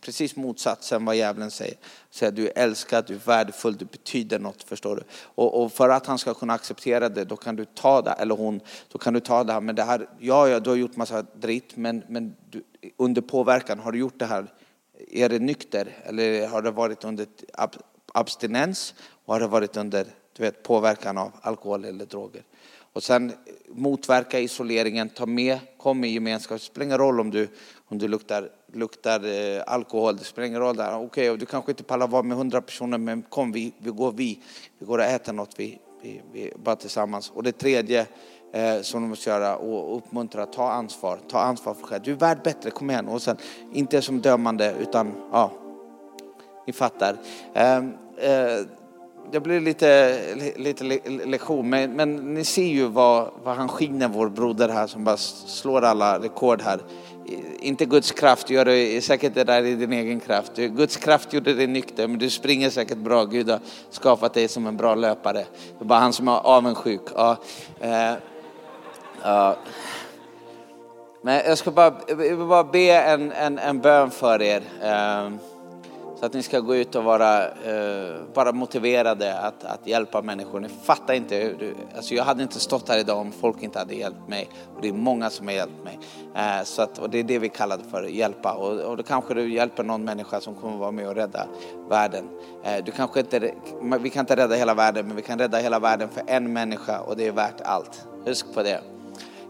precis 0.00 0.36
motsatsen 0.36 1.04
vad 1.04 1.16
djävulen 1.16 1.50
säger. 1.50 1.76
Säger 2.10 2.32
du 2.32 2.46
är 2.48 2.52
älskad, 2.54 3.04
du 3.06 3.14
är 3.14 3.18
värdefull, 3.18 3.76
du 3.76 3.84
betyder 3.84 4.38
något, 4.38 4.62
förstår 4.62 4.96
du? 4.96 5.02
Och, 5.22 5.62
och, 5.62 5.72
för 5.72 5.88
att 5.88 6.06
han 6.06 6.18
ska 6.18 6.34
kunna 6.34 6.52
acceptera 6.52 7.08
det, 7.08 7.24
då 7.24 7.36
kan 7.36 7.56
du 7.56 7.64
ta 7.64 8.02
det, 8.02 8.10
eller 8.10 8.34
hon, 8.34 8.60
då 8.88 8.98
kan 8.98 9.14
du 9.14 9.20
ta 9.20 9.44
det 9.44 9.52
här, 9.52 9.60
men 9.60 9.74
det 9.74 9.82
här, 9.82 10.08
ja, 10.18 10.48
ja, 10.48 10.60
du 10.60 10.70
har 10.70 10.76
gjort 10.76 10.96
massa 10.96 11.22
dritt, 11.22 11.76
men, 11.76 12.02
men 12.08 12.36
du, 12.50 12.62
under 12.96 13.22
påverkan, 13.22 13.78
har 13.78 13.92
du 13.92 13.98
gjort 13.98 14.18
det 14.18 14.26
här, 14.26 14.46
är 15.10 15.28
det 15.28 15.38
nykter 15.38 15.96
eller 16.04 16.46
har 16.46 16.62
det 16.62 16.70
varit 16.70 17.04
under 17.04 17.26
abstinens 18.12 18.94
och 19.24 19.34
har 19.34 19.40
det 19.40 19.46
varit 19.46 19.76
under 19.76 20.06
du 20.36 20.42
vet, 20.42 20.62
påverkan 20.62 21.18
av 21.18 21.32
alkohol 21.42 21.84
eller 21.84 22.06
droger? 22.06 22.42
Och 22.92 23.02
sen 23.02 23.32
motverka 23.68 24.40
isoleringen, 24.40 25.08
ta 25.08 25.26
med, 25.26 25.58
kom 25.76 26.04
i 26.04 26.08
gemenskap. 26.08 26.58
Det 26.58 26.64
spelar 26.64 26.84
ingen 26.84 26.98
roll 26.98 27.20
om 27.20 27.30
du, 27.30 27.48
om 27.86 27.98
du 27.98 28.08
luktar, 28.08 28.50
luktar 28.72 29.24
eh, 29.24 29.62
alkohol, 29.66 30.16
det 30.16 30.24
spelar 30.24 30.46
ingen 30.48 30.60
roll 30.60 30.76
där. 30.76 30.94
Okej, 30.94 31.30
okay, 31.30 31.36
du 31.36 31.46
kanske 31.46 31.72
inte 31.72 31.82
pallar 31.82 32.08
vara 32.08 32.22
med 32.22 32.36
hundra 32.36 32.60
personer, 32.60 32.98
men 32.98 33.22
kom 33.22 33.52
vi, 33.52 33.72
vi 33.78 33.90
går 33.90 34.12
vi, 34.12 34.42
vi 34.78 34.86
går 34.86 34.98
och 34.98 35.04
äter 35.04 35.32
något 35.32 35.54
vi, 35.56 35.78
vi, 36.02 36.22
vi 36.32 36.52
bara 36.56 36.76
tillsammans. 36.76 37.30
Och 37.34 37.42
det 37.42 37.52
tredje 37.52 38.06
eh, 38.52 38.80
som 38.80 39.02
du 39.02 39.08
måste 39.08 39.30
göra 39.30 39.56
och 39.56 39.96
uppmuntra, 39.96 40.46
ta 40.46 40.70
ansvar, 40.70 41.18
ta 41.28 41.38
ansvar 41.38 41.74
för 41.74 41.86
själv. 41.86 42.02
Du 42.02 42.12
är 42.12 42.16
värd 42.16 42.38
bättre, 42.44 42.70
kom 42.70 42.90
igen. 42.90 43.08
Och 43.08 43.22
sen 43.22 43.36
inte 43.72 44.02
som 44.02 44.20
dömande 44.20 44.74
utan 44.80 45.12
ja, 45.32 45.52
ni 46.66 46.72
fattar. 46.72 47.16
Ehm, 47.54 47.92
eh, 48.18 48.58
eh, 48.58 48.66
det 49.32 49.40
blir 49.40 49.60
lite, 49.60 50.18
lite 50.56 50.84
lektion, 51.24 51.70
men, 51.70 51.92
men 51.92 52.34
ni 52.34 52.44
ser 52.44 52.66
ju 52.66 52.86
vad, 52.86 53.30
vad 53.44 53.56
han 53.56 53.68
skiner, 53.68 54.08
vår 54.08 54.28
broder 54.28 54.68
här 54.68 54.86
som 54.86 55.04
bara 55.04 55.16
slår 55.16 55.82
alla 55.82 56.18
rekord 56.18 56.62
här. 56.62 56.80
Inte 57.60 57.84
Guds 57.84 58.12
kraft 58.12 58.50
gör 58.50 58.64
det 58.64 59.04
säkert 59.04 59.34
det 59.34 59.44
där 59.44 59.64
i 59.64 59.74
din 59.74 59.92
egen 59.92 60.20
kraft. 60.20 60.56
Guds 60.56 60.96
kraft 60.96 61.32
gjorde 61.32 61.54
dig 61.54 61.66
nykter, 61.66 62.08
men 62.08 62.18
du 62.18 62.30
springer 62.30 62.70
säkert 62.70 62.98
bra. 62.98 63.24
Gud 63.24 63.50
har 63.50 63.60
skapat 63.90 64.34
dig 64.34 64.48
som 64.48 64.66
en 64.66 64.76
bra 64.76 64.94
löpare. 64.94 65.46
Det 65.78 65.84
är 65.84 65.84
bara 65.84 65.98
han 65.98 66.12
som 66.12 66.28
är 66.28 66.32
avundsjuk. 66.32 67.02
Ja, 67.14 67.36
eh, 67.80 68.12
ja. 69.22 69.56
Men 71.22 71.42
jag 71.46 71.58
ska 71.58 71.70
bara, 71.70 71.94
jag 72.08 72.16
vill 72.16 72.36
bara 72.36 72.64
be 72.64 72.92
en, 72.92 73.32
en, 73.32 73.58
en 73.58 73.80
bön 73.80 74.10
för 74.10 74.42
er. 74.42 74.62
Eh, 74.82 75.30
så 76.20 76.26
att 76.26 76.32
ni 76.32 76.42
ska 76.42 76.60
gå 76.60 76.76
ut 76.76 76.94
och 76.94 77.04
vara 77.04 77.44
eh, 77.44 78.14
bara 78.34 78.52
motiverade 78.52 79.38
att, 79.38 79.64
att 79.64 79.86
hjälpa 79.86 80.22
människor. 80.22 80.60
Ni 80.60 80.68
fattar 80.68 81.14
inte, 81.14 81.36
hur... 81.36 81.74
alltså 81.96 82.14
jag 82.14 82.24
hade 82.24 82.42
inte 82.42 82.60
stått 82.60 82.88
här 82.88 82.98
idag 82.98 83.18
om 83.18 83.32
folk 83.32 83.62
inte 83.62 83.78
hade 83.78 83.94
hjälpt 83.94 84.28
mig. 84.28 84.48
Och 84.74 84.82
det 84.82 84.88
är 84.88 84.92
många 84.92 85.30
som 85.30 85.46
har 85.46 85.54
hjälpt 85.54 85.84
mig. 85.84 85.98
Eh, 86.34 86.64
så 86.64 86.82
att, 86.82 86.98
och 86.98 87.10
det 87.10 87.18
är 87.18 87.24
det 87.24 87.38
vi 87.38 87.48
kallar 87.48 87.78
det 87.78 87.84
för, 87.84 88.02
hjälpa. 88.02 88.52
Och, 88.52 88.80
och 88.80 88.96
då 88.96 89.02
kanske 89.02 89.34
du 89.34 89.54
hjälper 89.54 89.84
någon 89.84 90.04
människa 90.04 90.40
som 90.40 90.54
kommer 90.54 90.76
vara 90.76 90.90
med 90.90 91.08
och 91.08 91.14
rädda 91.14 91.46
världen. 91.88 92.24
Eh, 92.64 92.84
du 92.84 92.92
kanske 92.92 93.20
inte, 93.20 93.54
vi 94.00 94.10
kan 94.10 94.20
inte 94.20 94.36
rädda 94.36 94.54
hela 94.54 94.74
världen, 94.74 95.06
men 95.06 95.16
vi 95.16 95.22
kan 95.22 95.38
rädda 95.38 95.58
hela 95.58 95.78
världen 95.78 96.08
för 96.08 96.22
en 96.26 96.52
människa 96.52 97.00
och 97.00 97.16
det 97.16 97.26
är 97.26 97.32
värt 97.32 97.60
allt. 97.60 98.06
Husk 98.24 98.54
på 98.54 98.62
det. 98.62 98.97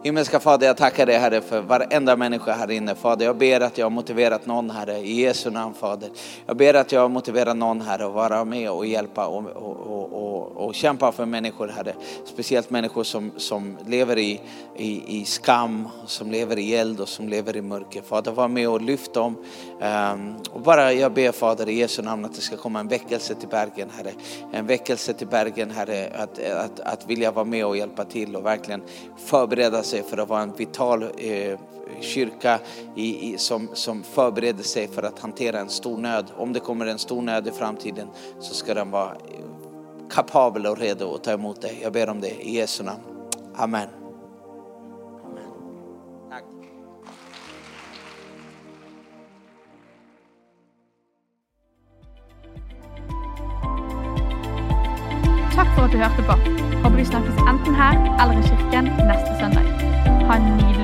Himmelska 0.09 0.40
Fader, 0.40 0.66
jag 0.66 0.77
tackar 0.77 1.07
dig 1.07 1.18
Herre 1.18 1.40
för 1.40 1.61
varenda 1.61 2.16
människa 2.16 2.53
här 2.53 2.71
inne. 2.71 2.94
Fader, 2.94 3.27
jag 3.27 3.37
ber 3.37 3.61
att 3.61 3.79
jag 3.79 3.87
har 3.87 3.90
motiverat 3.90 4.47
någon 4.47 4.71
Herre, 4.71 4.99
i 4.99 5.21
Jesu 5.21 5.51
namn 5.51 5.75
Fader. 5.75 6.11
Jag 6.47 6.57
ber 6.57 6.75
att 6.75 6.92
jag 6.92 7.01
har 7.01 7.09
motiverat 7.09 7.57
någon 7.57 7.81
Herre 7.81 8.07
att 8.07 8.12
vara 8.12 8.44
med 8.44 8.71
och 8.71 8.87
hjälpa 8.87 9.27
och, 9.27 9.47
och, 9.47 10.12
och, 10.12 10.66
och, 10.66 10.75
kämpa 10.75 11.12
för 11.12 11.27
människor 11.27 11.68
Herre. 11.68 11.94
Speciellt 12.25 12.71
människor 12.71 13.05
som, 13.05 13.33
som 13.37 13.77
lever 13.87 14.18
i, 14.18 14.40
i, 14.77 15.21
i 15.21 15.25
skam, 15.25 15.88
som 16.07 16.31
lever 16.31 16.59
i 16.59 16.75
eld 16.75 17.01
och 17.01 17.09
som 17.09 17.29
lever 17.29 17.57
i 17.57 17.62
mörker. 17.62 18.03
Fader, 18.03 18.33
var 18.33 18.49
med 18.49 18.68
och 18.68 18.81
lyft 18.81 19.14
dem. 19.14 19.37
Um, 20.12 20.37
och 20.51 20.61
bara 20.61 20.92
jag 20.92 21.12
ber 21.12 21.33
Fader 21.33 21.68
i 21.68 21.79
Jesu 21.79 22.03
namn 22.03 22.25
att 22.25 22.35
det 22.35 22.40
ska 22.40 22.57
komma 22.57 22.81
en 22.81 22.88
väckelse 22.88 23.35
till 23.35 23.49
bergen 23.49 23.88
Herre. 23.97 24.12
En 24.53 24.66
väckelse 24.66 25.12
till 25.12 25.27
bergen 25.27 25.71
Herre, 25.71 26.12
att, 26.18 26.38
att, 26.38 26.81
att 26.81 27.11
vilja 27.11 27.31
vara 27.31 27.44
med 27.44 27.66
och 27.66 27.77
hjälpa 27.77 28.05
till 28.05 28.37
och 28.37 28.47
verkligen 28.47 28.83
förbereda 29.16 29.83
sig 29.83 29.98
för 30.03 30.19
att 30.19 30.29
vara 30.29 30.43
en 30.43 30.53
vital 30.53 31.03
eh, 31.03 31.59
kyrka 32.01 32.59
i, 32.95 33.33
i, 33.33 33.39
som, 33.39 33.69
som 33.73 34.03
förbereder 34.03 34.63
sig 34.63 34.89
för 34.89 35.03
att 35.03 35.19
hantera 35.19 35.61
en 35.61 35.69
stor 35.69 35.99
nöd. 35.99 36.27
Om 36.37 36.53
det 36.53 36.61
kommer 36.61 36.87
en 36.87 36.99
stor 36.99 37.23
nöd 37.23 37.49
i 37.49 37.51
framtiden 37.51 38.09
så 38.41 38.55
ska 38.55 38.75
den 38.75 38.91
vara 38.91 39.17
kapabel 40.11 40.67
och 40.67 40.79
redo 40.79 41.15
att 41.15 41.25
ta 41.25 41.33
emot 41.33 41.63
dig. 41.63 41.79
Jag 41.83 41.93
ber 41.93 42.09
om 42.09 42.21
det 42.21 42.47
i 42.47 42.55
Jesu 42.55 42.85
namn. 42.85 43.01
Amen. 43.55 43.89
Amen. 45.25 45.51
Tack. 55.55 55.67
för 55.77 55.85
att 55.85 55.93
du 55.93 55.99
hörde 55.99 56.23
på. 56.23 56.33
Håper 56.83 56.97
vi 56.97 57.05
snakkes 57.05 57.35
enten 57.49 57.75
her 57.75 58.25
eller 58.25 58.41
i 58.41 58.43
kirken 58.43 58.85
neste 58.85 59.39
søndag. 59.41 59.78
Ha 60.29 60.37
en 60.37 60.43
nydelig 60.57 60.78